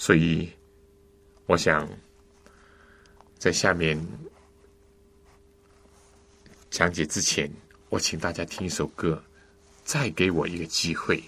[0.00, 0.48] 所以，
[1.46, 1.88] 我想
[3.36, 4.00] 在下面
[6.70, 7.50] 讲解之前，
[7.88, 9.20] 我请大家听一首歌，
[9.82, 11.20] 再给我一个机会。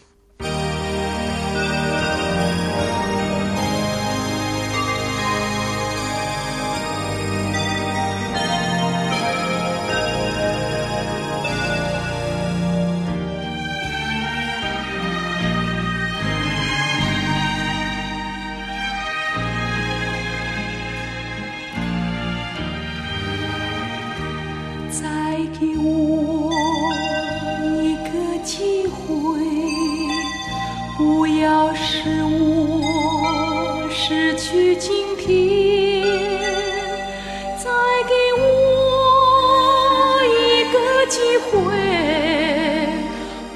[41.11, 41.19] 机
[41.51, 41.59] 会，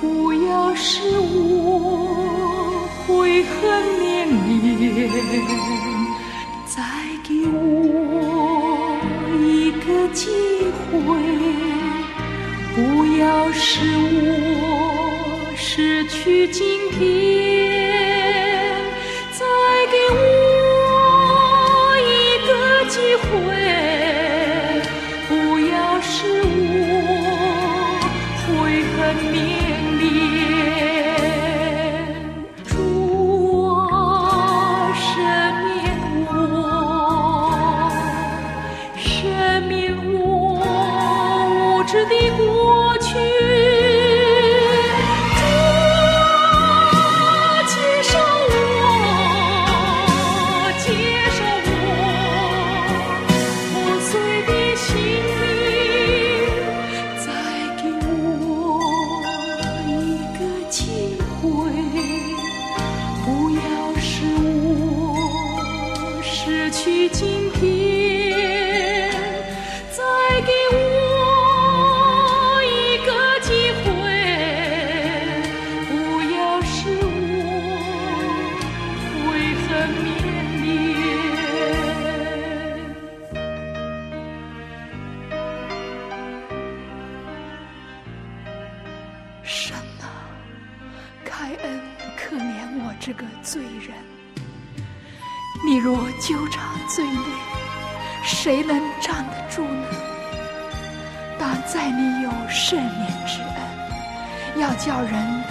[0.01, 3.55] 不要使我悔恨
[4.01, 5.09] 绵绵。
[6.67, 6.83] 再
[7.23, 8.99] 给我
[9.39, 10.21] 一个机
[10.91, 10.91] 会，
[12.75, 12.79] 不
[13.19, 13.63] 要使
[14.11, 17.44] 我失去今天。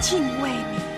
[0.00, 0.93] 敬畏你。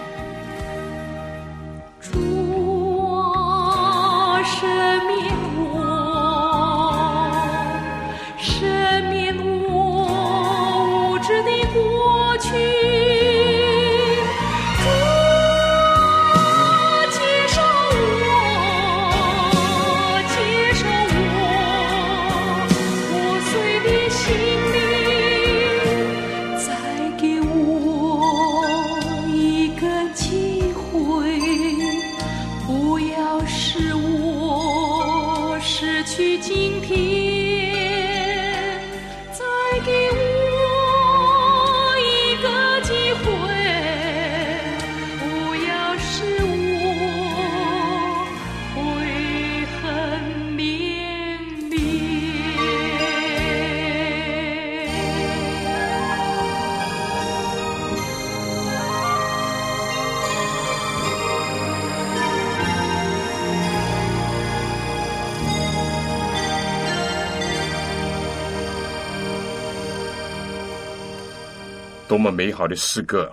[72.17, 73.31] 多么美好的诗歌！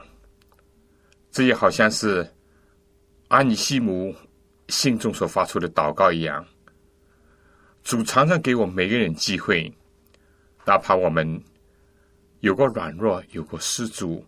[1.32, 2.30] 这也好像是
[3.30, 4.14] 阿尼西姆
[4.68, 6.46] 心中所发出的祷告一样。
[7.82, 9.74] 主常常给我们每个人机会，
[10.66, 11.42] 哪怕我们
[12.42, 14.22] 有过软弱，有过失足，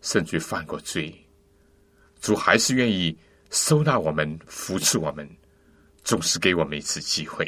[0.00, 1.14] 甚至犯过罪，
[2.18, 3.14] 主还是愿意
[3.50, 5.28] 收纳我们，扶持我们，
[6.02, 7.46] 总是给我们一次机会。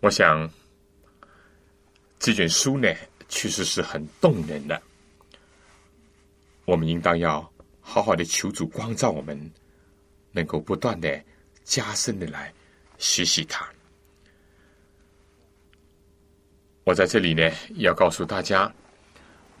[0.00, 0.50] 我想
[2.18, 2.92] 这卷书呢，
[3.30, 4.82] 确实是很动人的。
[6.66, 7.50] 我们应当要
[7.80, 9.50] 好好的求主光照我们，
[10.30, 11.24] 能够不断的
[11.64, 12.52] 加深的来
[12.98, 13.66] 学习它。
[16.84, 18.72] 我在这里呢，要告诉大家，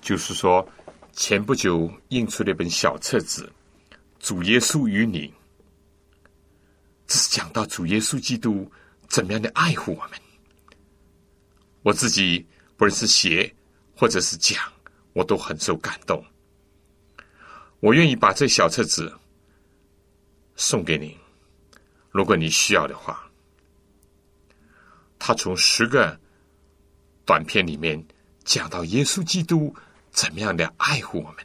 [0.00, 0.68] 就是说，
[1.12, 3.50] 前不久印出了一本小册子
[4.18, 5.28] 《主耶稣与你》，
[7.06, 8.70] 只是讲到主耶稣基督
[9.08, 10.18] 怎么样的爱护我们。
[11.82, 12.46] 我自己
[12.76, 13.52] 不论是写
[14.00, 14.56] 或者是讲，
[15.12, 16.24] 我都很受感动。
[17.80, 19.14] 我愿意把这小册子
[20.56, 21.18] 送给你，
[22.10, 23.30] 如果你需要的话。
[25.18, 26.18] 他从十个
[27.26, 28.02] 短片里面
[28.42, 29.76] 讲到耶稣基督
[30.10, 31.44] 怎么样的爱护我们，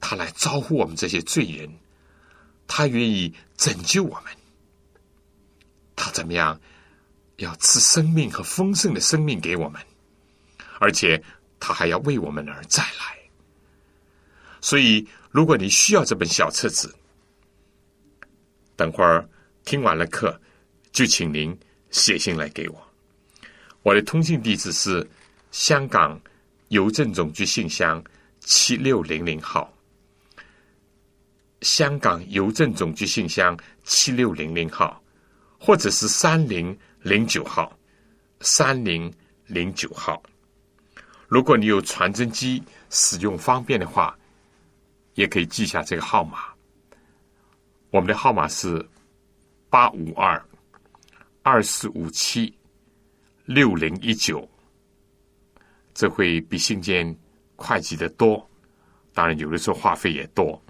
[0.00, 1.72] 他来招呼我们这些罪人。
[2.66, 4.32] 他愿意拯救我们，
[5.94, 6.60] 他怎么样？
[7.36, 9.80] 要赐生命和丰盛的生命给我们，
[10.80, 11.22] 而且
[11.60, 13.18] 他还要为我们而再来。
[14.62, 16.94] 所以，如果你需要这本小册子，
[18.76, 19.28] 等会儿
[19.64, 20.40] 听完了课，
[20.90, 21.56] 就请您
[21.90, 22.88] 写信来给我。
[23.82, 25.06] 我的通信地址是
[25.50, 26.18] 香港
[26.68, 28.02] 邮政总局信箱
[28.40, 29.72] 七六零零号。
[31.60, 33.54] 香港邮政总局信箱
[33.84, 35.02] 七六零零号，
[35.58, 37.78] 或者是三零零九号，
[38.40, 39.12] 三零
[39.46, 40.22] 零九号。
[41.30, 42.60] 如果你有传真机
[42.90, 44.18] 使用方便的话，
[45.14, 46.46] 也可以记下这个号码。
[47.90, 48.84] 我们的号码是
[49.68, 50.44] 八五二
[51.44, 52.52] 二四五七
[53.44, 54.46] 六零一九，
[55.94, 57.16] 这会比信件
[57.54, 58.44] 快捷的多。
[59.14, 60.60] 当然，有的时候话费也多。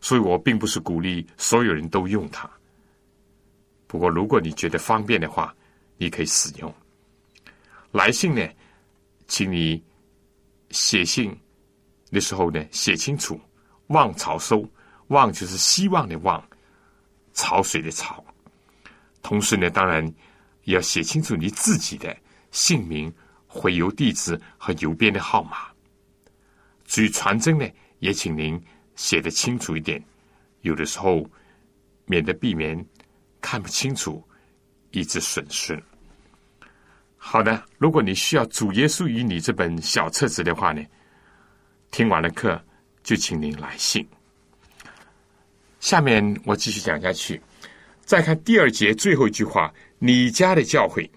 [0.00, 2.50] 所以我并不是鼓励所有人都用它。
[3.86, 5.54] 不过，如果你觉得方便的话，
[5.98, 6.74] 你可以使用。
[7.92, 8.44] 来信呢，
[9.28, 9.80] 请你
[10.70, 11.36] 写信
[12.10, 13.40] 的时候呢，写清楚
[13.88, 14.68] “望潮收
[15.08, 16.42] ”，“望”就是希望的“望
[17.34, 18.24] ”，“潮水”的“潮”。
[19.22, 20.12] 同时呢，当然
[20.64, 22.16] 要写清楚你自己的
[22.50, 23.12] 姓名、
[23.46, 25.68] 回邮地址和邮编的号码。
[26.84, 27.68] 至于传真呢，
[27.98, 28.60] 也请您。
[28.96, 30.04] 写的清楚一点，
[30.60, 31.26] 有的时候
[32.04, 32.84] 免得避免
[33.40, 34.22] 看不清楚，
[34.90, 35.82] 以致损失。
[37.22, 40.82] 好的，如果你需要《主耶稣与你》这本小册子的话呢，
[41.90, 42.60] 听完了课
[43.04, 44.04] 就请您来信。
[45.78, 47.40] 下面我继续讲下去，
[48.00, 51.08] 再看第二节最后一句话：“你家的教会。”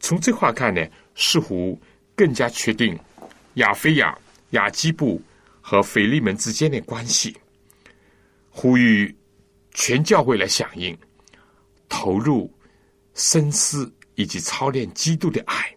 [0.00, 1.78] 从这话看呢，似乎
[2.16, 2.98] 更加确定
[3.54, 4.18] 亚非亚、
[4.50, 5.22] 亚基布。
[5.60, 7.36] 和腓利门之间的关系，
[8.48, 9.14] 呼吁
[9.74, 10.96] 全教会来响应，
[11.90, 12.50] 投入
[13.18, 15.76] 深思以及操练基督的爱，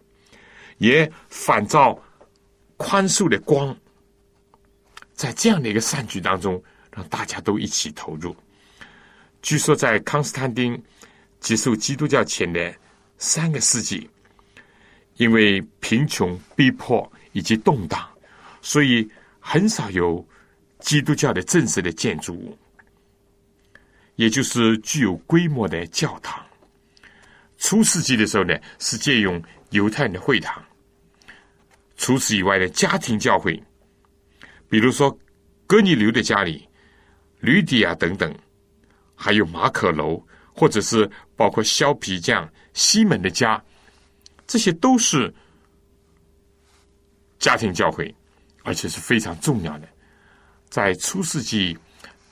[0.77, 2.01] 也反照
[2.77, 3.77] 宽恕的光，
[5.13, 6.63] 在这样的一个善举当中，
[6.95, 8.33] 让大家都一起投入。
[9.41, 10.81] 据说，在康斯坦丁
[11.41, 12.73] 接受基督教前的
[13.17, 14.09] 三个世纪，
[15.17, 18.09] 因为贫穷、逼迫以及动荡，
[18.61, 19.05] 所以。
[19.43, 20.23] 很少有
[20.77, 22.55] 基督教的正式的建筑物，
[24.17, 26.45] 也就是具有规模的教堂。
[27.61, 30.61] 初世纪的时候呢，是借用犹太人的会堂。
[31.95, 33.61] 除此以外的家庭教会，
[34.67, 35.17] 比如说
[35.67, 36.67] 哥尼流的家里、
[37.39, 38.35] 吕底亚等等，
[39.15, 40.21] 还有马可楼，
[40.53, 43.63] 或者是包括削皮匠西门的家，
[44.47, 45.31] 这些都是
[47.39, 48.13] 家庭教会。
[48.63, 49.89] 而且是非常重要的。
[50.69, 51.75] 在初世纪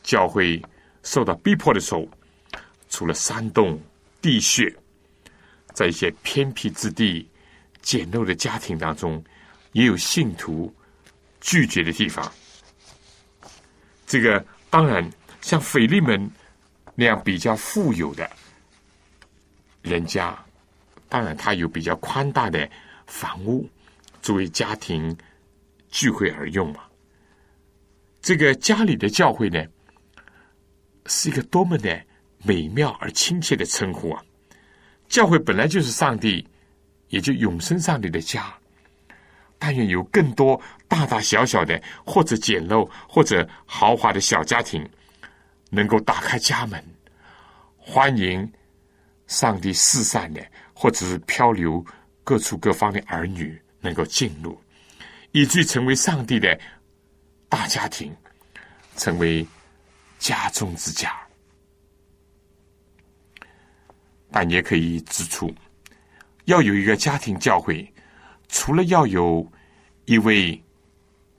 [0.04, 0.62] 教会
[1.02, 2.08] 受到逼迫的时候，
[2.88, 3.82] 除了山洞、
[4.22, 4.72] 地穴，
[5.74, 7.30] 在一些偏僻之地、
[7.82, 9.24] 简陋的家庭当中，
[9.72, 10.74] 也有信徒
[11.40, 12.32] 拒绝的地方。
[14.06, 15.10] 这个当然，
[15.42, 16.30] 像腓利门
[16.96, 18.30] 那样比较富有的
[19.82, 20.38] 人家，
[21.08, 22.70] 当然他有比较宽大的
[23.08, 23.70] 房屋
[24.22, 25.18] 作为家庭。
[25.92, 26.82] 聚会而用嘛？
[28.22, 29.60] 这个家里的教会呢，
[31.08, 32.00] 是一个多么的
[32.44, 34.24] 美妙而亲切的称呼啊！
[35.10, 36.48] 教会本来就是上帝，
[37.10, 38.54] 也就永生上帝的家。
[39.58, 44.88] 但愿有更多大大小小的，或者简陋，或者豪华的小家庭，
[45.70, 46.82] 能够打开家门，
[47.76, 48.50] 欢迎
[49.28, 50.42] 上帝四散的，
[50.74, 51.86] 或者是漂流
[52.24, 54.58] 各处各方的儿女能够进入。
[55.32, 56.58] 以至于成为上帝的
[57.50, 58.16] 大家庭，
[58.96, 59.46] 成为
[60.20, 61.14] 家中之家。
[64.32, 65.54] 但也可以指出，
[66.46, 67.92] 要有一个家庭教会，
[68.48, 69.46] 除了要有
[70.06, 70.62] 一位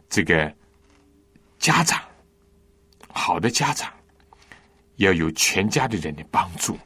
[0.08, 0.52] 这个
[1.58, 2.02] 家长，
[3.12, 3.92] 好的家长，
[4.96, 6.78] 要有全家的人的帮助，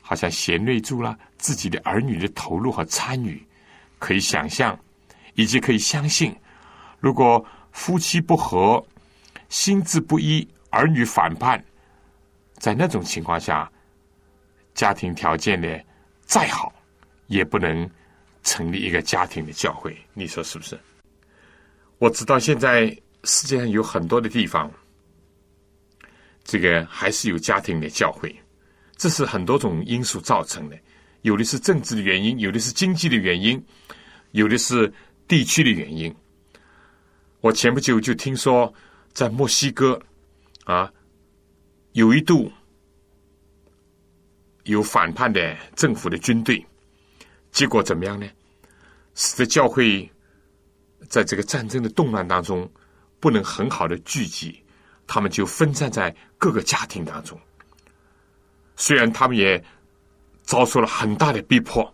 [0.00, 3.42] 好像贤内助啦，自己的儿女的投入和参与，
[3.98, 4.78] 可以想象。
[5.34, 6.34] 以及可以相信，
[6.98, 8.84] 如果夫妻不和、
[9.48, 11.64] 心智不一、儿女反叛，
[12.58, 13.70] 在那种情况下，
[14.74, 15.68] 家庭条件呢
[16.22, 16.72] 再好，
[17.26, 17.88] 也不能
[18.42, 19.96] 成立一个家庭的教会。
[20.14, 20.78] 你说是不是？
[21.98, 22.86] 我知道现在
[23.24, 24.72] 世界上有很多的地方，
[26.44, 28.34] 这个还是有家庭的教会，
[28.96, 30.78] 这是很多种因素造成的。
[31.22, 33.62] 有的是政治的原因，有的是经济的原因，
[34.30, 34.90] 有的是
[35.28, 36.14] 地区的原因。
[37.42, 38.72] 我前不久就听说，
[39.12, 40.00] 在墨西哥
[40.64, 40.90] 啊，
[41.92, 42.50] 有一度
[44.70, 46.64] 有反叛的政府的军队，
[47.52, 48.26] 结果怎么样呢？
[49.14, 50.10] 使得教会。
[51.08, 52.70] 在这个战争的动乱当中，
[53.18, 54.62] 不能很好的聚集，
[55.08, 57.40] 他们就分散在各个家庭当中。
[58.76, 59.60] 虽然他们也
[60.42, 61.92] 遭受了很大的逼迫，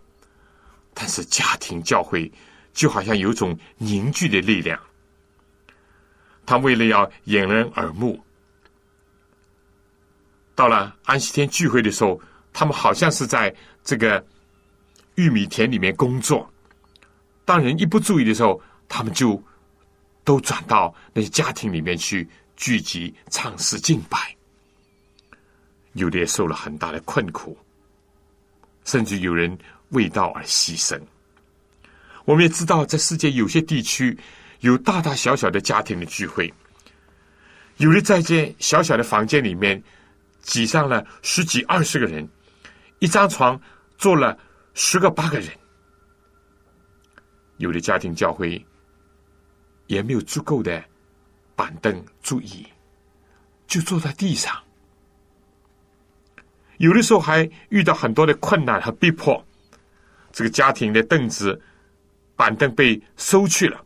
[0.93, 2.31] 但是家庭教会
[2.73, 4.79] 就好像有种凝聚的力量。
[6.45, 8.23] 他为了要掩人耳目，
[10.53, 12.21] 到了安息天聚会的时候，
[12.59, 13.53] 他们好像是在
[13.83, 14.25] 这个
[15.13, 16.51] 玉米田里面工作。
[17.45, 19.39] 当人一不注意的时候，他们就
[20.23, 24.35] 都转到那些家庭里面去聚集唱诗敬拜，
[25.93, 27.55] 有的也受了很大的困苦，
[28.85, 29.55] 甚至有人
[29.89, 30.99] 为道而牺牲。
[32.25, 34.17] 我们也知道，在世界有些地区
[34.61, 36.51] 有大大小小的家庭的聚会，
[37.77, 39.79] 有的在间小小的房间里面
[40.41, 42.27] 挤上了十几二十个人，
[42.99, 43.59] 一张床
[43.97, 44.37] 坐了
[44.73, 45.49] 十个八个人，
[47.57, 48.65] 有的家庭教会。
[49.87, 50.83] 也没有足够的
[51.55, 52.67] 板凳、座椅，
[53.67, 54.53] 就坐在地上。
[56.75, 59.41] 有的时候还遇到很多的困难和逼迫，
[60.33, 61.57] 这个家庭的凳子、
[62.35, 63.81] 板凳被收去了，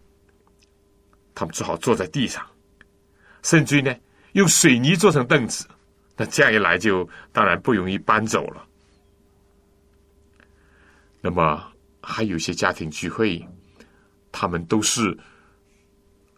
[1.35, 2.43] 他们只好坐在地上，
[3.43, 3.95] 甚至于呢，
[4.31, 5.67] 用水泥做成凳子。
[6.17, 8.67] 那这样一来，就当然不容易搬走了。
[11.21, 13.47] 那么，还有些家庭聚会，
[14.31, 15.17] 他们都是。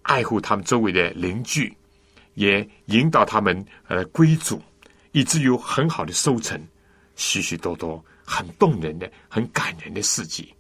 [0.05, 1.73] 爱护他们周围的邻居，
[2.33, 4.61] 也引导他们呃归主，
[5.13, 6.61] 以至有很好的收成，
[7.15, 10.53] 许许多多很动人的、很感人的事迹，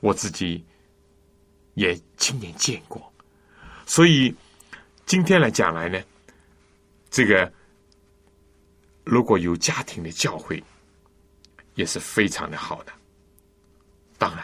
[0.00, 0.64] 我自己
[1.74, 3.12] 也亲眼见过。
[3.86, 4.32] 所以
[5.04, 6.00] 今天来讲来呢，
[7.10, 7.52] 这个
[9.02, 10.62] 如果有家庭的教诲，
[11.74, 12.92] 也是非常的好的。
[14.24, 14.42] 当然，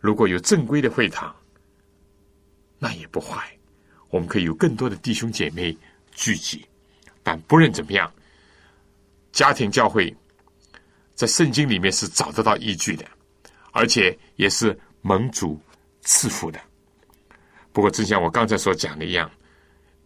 [0.00, 1.34] 如果有正规的会堂。
[2.78, 3.42] 那也不坏，
[4.10, 5.74] 我们可以有更多的弟兄姐妹
[6.12, 6.62] 聚集。
[7.22, 8.12] 但不论怎么样，
[9.32, 10.14] 家庭教会，
[11.14, 13.06] 在圣经里面是找得到依据的，
[13.72, 15.58] 而且也是盟主
[16.02, 16.60] 赐福的。
[17.72, 19.30] 不过，正像我刚才所讲的一样，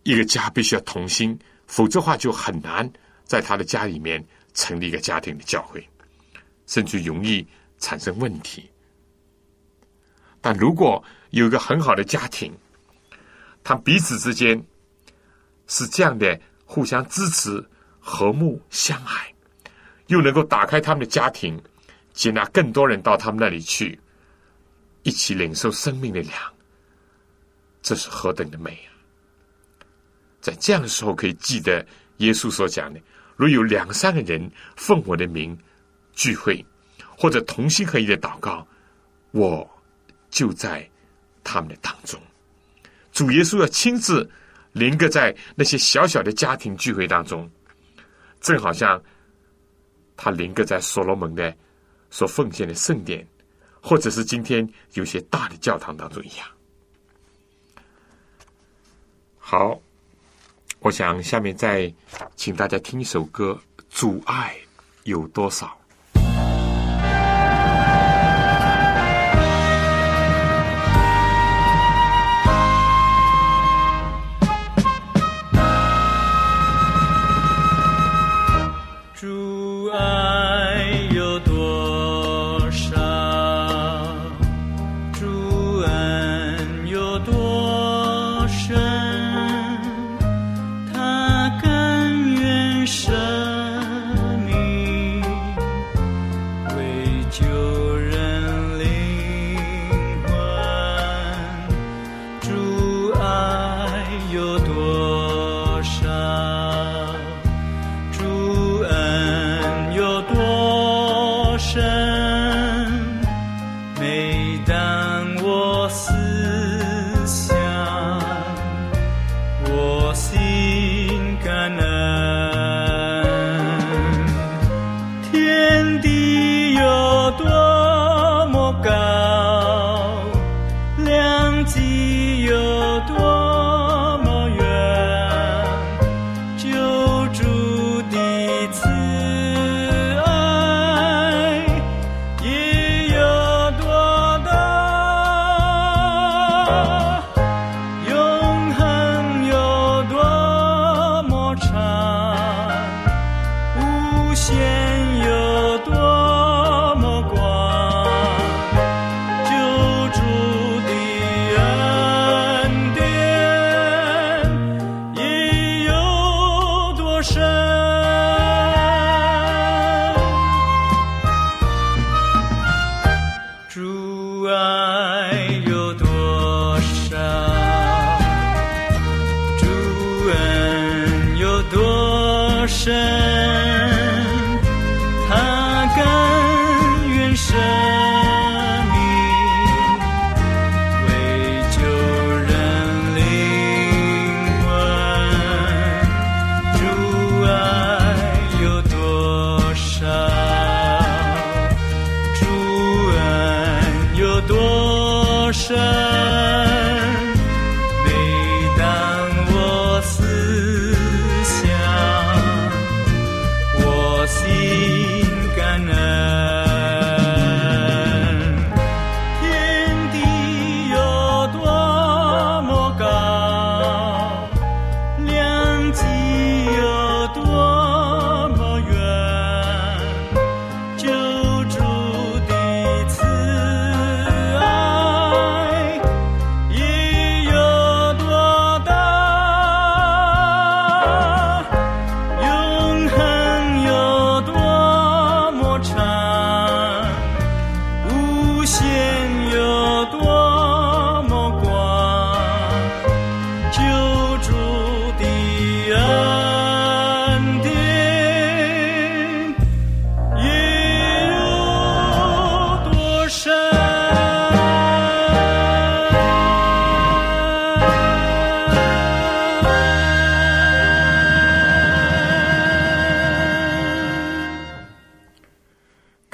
[0.05, 2.89] 一个家必须要同心，否则话就很难
[3.25, 5.85] 在他的家里面成立一个家庭的教会，
[6.69, 7.45] 甚至容易
[7.81, 8.71] 产生问题。
[10.41, 12.53] 但如果有一个很好的家庭，
[13.63, 14.63] 他们彼此之间
[15.67, 17.63] 是这样的，互相支持、
[18.01, 19.35] 和睦相爱，
[20.07, 21.61] 又能够打开他们的家庭，
[22.13, 23.99] 接纳更多人到他们那里去，
[25.03, 26.35] 一起领受生命的粮。
[27.83, 28.89] 这是何等的美啊！
[30.41, 31.85] 在这样的时候，可以记得
[32.19, 33.01] 耶稣所讲的：
[33.37, 35.59] 如有两三个人奉我的名
[36.13, 36.65] 聚会，
[37.17, 38.67] 或者同心合一的祷告，
[39.31, 39.69] 我
[40.31, 40.89] 就在
[41.43, 42.21] 他们的当中。
[43.13, 44.29] 主耶稣要亲自
[44.73, 47.51] 临格在那些小小的家庭聚会当中，
[48.41, 49.03] 正好像
[50.17, 51.55] 他临格在所罗门的
[52.11, 53.27] 所奉献的圣殿，
[53.81, 56.47] 或者是今天有些大的教堂当中一样。
[59.39, 59.81] 好，
[60.81, 61.93] 我想下面再
[62.37, 63.59] 请大家听一首歌，
[63.89, 64.55] 《阻碍
[65.05, 65.67] 有多少》。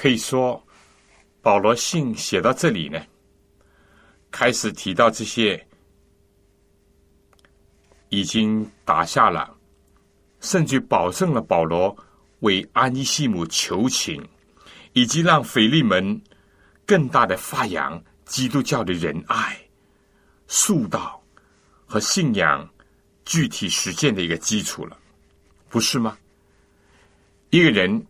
[0.04, 0.62] 可以说，
[1.40, 3.02] 保罗信写到这里呢，
[4.30, 5.66] 开始提到这些
[8.10, 9.56] 已经打下了，
[10.40, 11.96] 甚至保证了保罗
[12.40, 14.22] 为安尼西姆求情，
[14.92, 16.20] 以及让腓利门
[16.84, 19.58] 更大的发扬基督教的仁爱、
[20.46, 21.18] 塑道
[21.86, 22.68] 和信仰
[23.24, 24.98] 具体实践的一个基础了，
[25.70, 26.18] 不是吗？
[27.48, 28.06] 一个人。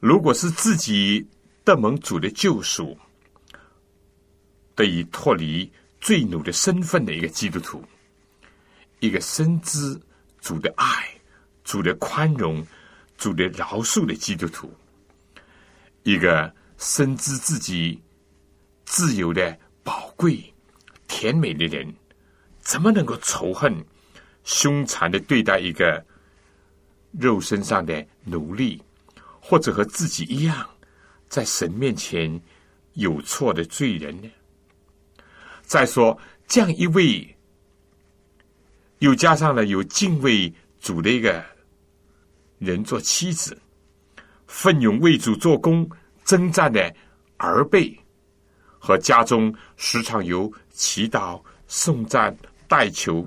[0.00, 1.26] 如果是自己
[1.64, 2.96] 得蒙主的救赎，
[4.74, 5.70] 得以脱离
[6.00, 7.82] 罪奴的身份的一个基督徒，
[9.00, 10.00] 一个深知
[10.40, 10.86] 主的爱、
[11.64, 12.64] 主的宽容、
[13.16, 14.72] 主的饶恕的基督徒，
[16.04, 18.00] 一个深知自己
[18.84, 20.54] 自由的宝贵、
[21.08, 21.92] 甜美的人，
[22.60, 23.84] 怎么能够仇恨、
[24.44, 26.06] 凶残的对待一个
[27.10, 28.80] 肉身上的奴隶？
[29.48, 30.68] 或者和自己一样，
[31.26, 32.38] 在神面前
[32.92, 34.30] 有错的罪人呢？
[35.62, 37.34] 再说，这样一位，
[38.98, 41.42] 又加上了有敬畏主的一个
[42.58, 43.58] 人做妻子，
[44.46, 45.88] 奋勇为主做工、
[46.26, 46.94] 征战的
[47.38, 47.98] 儿辈，
[48.78, 52.36] 和家中时常有祈祷、颂赞、
[52.68, 53.26] 代求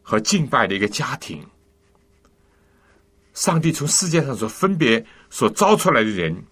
[0.00, 1.46] 和敬拜的一个家庭。
[3.40, 6.44] 上帝从世界上所分别所招出来的人，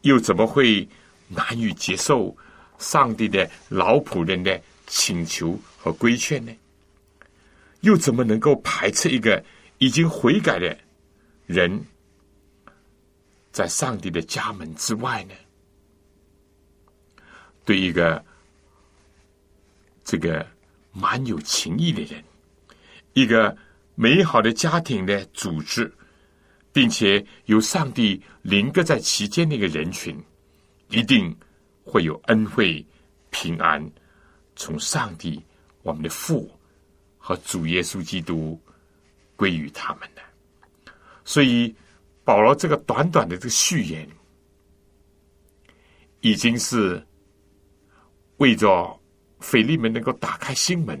[0.00, 0.88] 又怎么会
[1.28, 2.34] 难以接受
[2.78, 6.56] 上帝的老仆人的请求和规劝呢？
[7.82, 9.44] 又怎么能够排斥一个
[9.76, 10.74] 已经悔改的
[11.44, 11.84] 人
[13.52, 15.34] 在上帝的家门之外呢？
[17.66, 18.24] 对一个
[20.02, 20.46] 这个
[20.92, 22.24] 蛮有情义的人，
[23.12, 23.54] 一个。
[23.94, 25.92] 美好的家庭的组织，
[26.72, 30.20] 并且有上帝临格在其间的一个人群，
[30.88, 31.34] 一定
[31.84, 32.84] 会有恩惠、
[33.30, 33.88] 平安
[34.56, 35.40] 从上帝、
[35.82, 36.50] 我们的父
[37.18, 38.60] 和主耶稣基督
[39.36, 40.22] 归于他们的。
[41.24, 41.72] 所以，
[42.24, 44.08] 保罗这个短短的这个序言，
[46.20, 47.00] 已经是
[48.38, 49.00] 为着
[49.38, 51.00] 腓利门能够打开心门，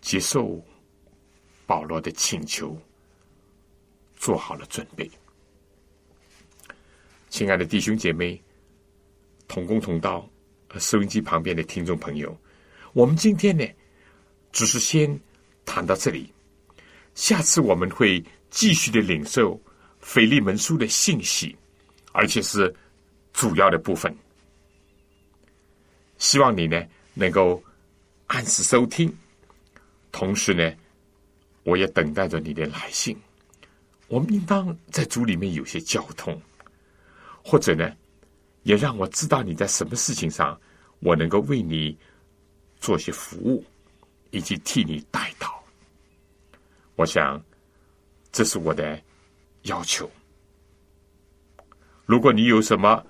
[0.00, 0.64] 接受。
[1.66, 2.80] 保罗的请求
[4.16, 5.10] 做好了准备，
[7.28, 8.40] 亲爱的弟兄姐妹、
[9.48, 10.26] 同工同道、
[10.78, 12.34] 收音机旁边的听众朋友，
[12.92, 13.66] 我们今天呢，
[14.52, 15.20] 只是先
[15.64, 16.32] 谈到这里，
[17.16, 19.60] 下次我们会继续的领受
[19.98, 21.54] 腓利门书的信息，
[22.12, 22.72] 而且是
[23.32, 24.16] 主要的部分。
[26.16, 26.80] 希望你呢
[27.12, 27.62] 能够
[28.28, 29.12] 按时收听，
[30.12, 30.72] 同时呢。
[31.66, 33.18] 我也等待着你的来信。
[34.06, 36.40] 我们应当在主里面有些交通，
[37.42, 37.92] 或者呢，
[38.62, 40.58] 也让我知道你在什么事情上，
[41.00, 41.98] 我能够为你
[42.78, 43.64] 做些服务，
[44.30, 45.60] 以及替你带到。
[46.94, 47.44] 我想，
[48.30, 49.02] 这是我的
[49.62, 50.08] 要求。
[52.04, 53.04] 如果你有什么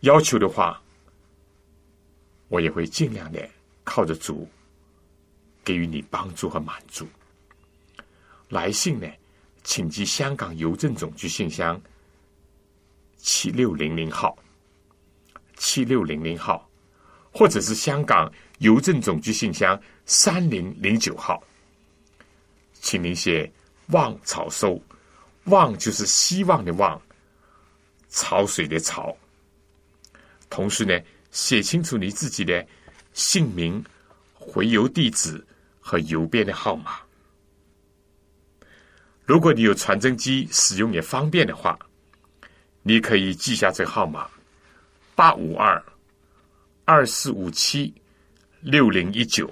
[0.00, 0.82] 要求的话，
[2.48, 3.46] 我也会尽量的
[3.84, 4.48] 靠着主
[5.62, 7.06] 给予你帮助和满足。
[8.50, 9.08] 来信呢，
[9.62, 11.80] 请寄香港邮政总局信箱
[13.16, 14.36] 七六零零号，
[15.56, 16.68] 七六零零号，
[17.32, 21.40] 或者是香港邮政总局信箱三零零九号，
[22.74, 23.50] 请您写
[23.94, 24.82] “望草收”，
[25.46, 27.00] 望就是希望的望，
[28.08, 29.16] 潮水的潮。
[30.48, 30.98] 同时呢，
[31.30, 32.66] 写清楚你自己的
[33.12, 33.82] 姓名、
[34.34, 35.46] 回邮地址
[35.78, 36.98] 和邮编的号码。
[39.30, 41.78] 如果你有传真机使用也方便的话，
[42.82, 44.28] 你可以记下这个号码：
[45.14, 45.80] 八五二
[46.84, 47.94] 二四五七
[48.60, 49.48] 六零一九。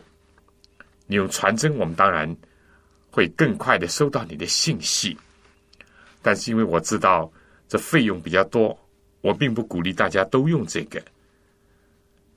[1.06, 2.36] 你用传真，我们当然
[3.08, 5.16] 会更快的收到你的信息。
[6.22, 7.32] 但是因为我知道
[7.68, 8.76] 这费用比较多，
[9.20, 11.00] 我并不鼓励大家都用这个。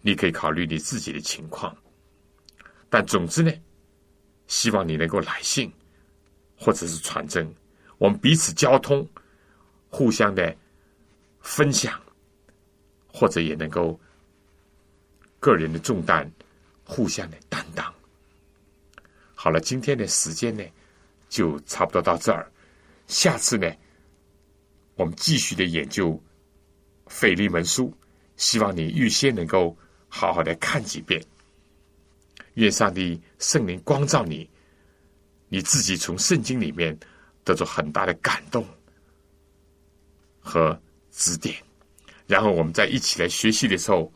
[0.01, 1.75] 你可以考虑你自己的情况。
[2.87, 3.51] 但总之呢，
[4.45, 5.73] 希望你能够来信。
[6.63, 7.51] 或者是传真，
[7.97, 9.07] 我们彼此交通，
[9.89, 10.55] 互相的
[11.39, 11.99] 分享，
[13.11, 13.99] 或者也能够
[15.39, 16.31] 个人的重担
[16.83, 17.91] 互相的担当。
[19.33, 20.63] 好了，今天的时间呢，
[21.29, 22.47] 就差不多到这儿。
[23.07, 23.67] 下次呢，
[24.93, 26.09] 我们继续的研究
[27.07, 27.87] 《腓利门书》，
[28.37, 29.75] 希望你预先能够
[30.07, 31.19] 好好的看几遍。
[32.53, 34.47] 愿上帝圣灵光照你。
[35.53, 36.97] 你自己从圣经里面
[37.43, 38.65] 得到很大的感动
[40.39, 40.81] 和
[41.11, 41.61] 指点，
[42.25, 44.09] 然后我们在一起来学习的时候，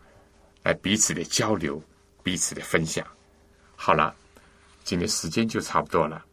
[0.63, 1.83] 来彼此的交流、
[2.23, 3.05] 彼此的分享。
[3.75, 4.15] 好了，
[4.86, 6.25] 今天时间就差不多了。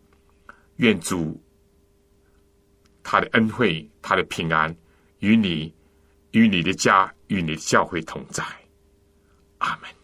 [0.76, 1.42] 愿主
[3.02, 4.72] 他的恩惠、他的平安
[5.18, 5.74] 与你、
[6.30, 8.44] 与你的家、与你的教会同在。
[9.58, 10.01] 阿门。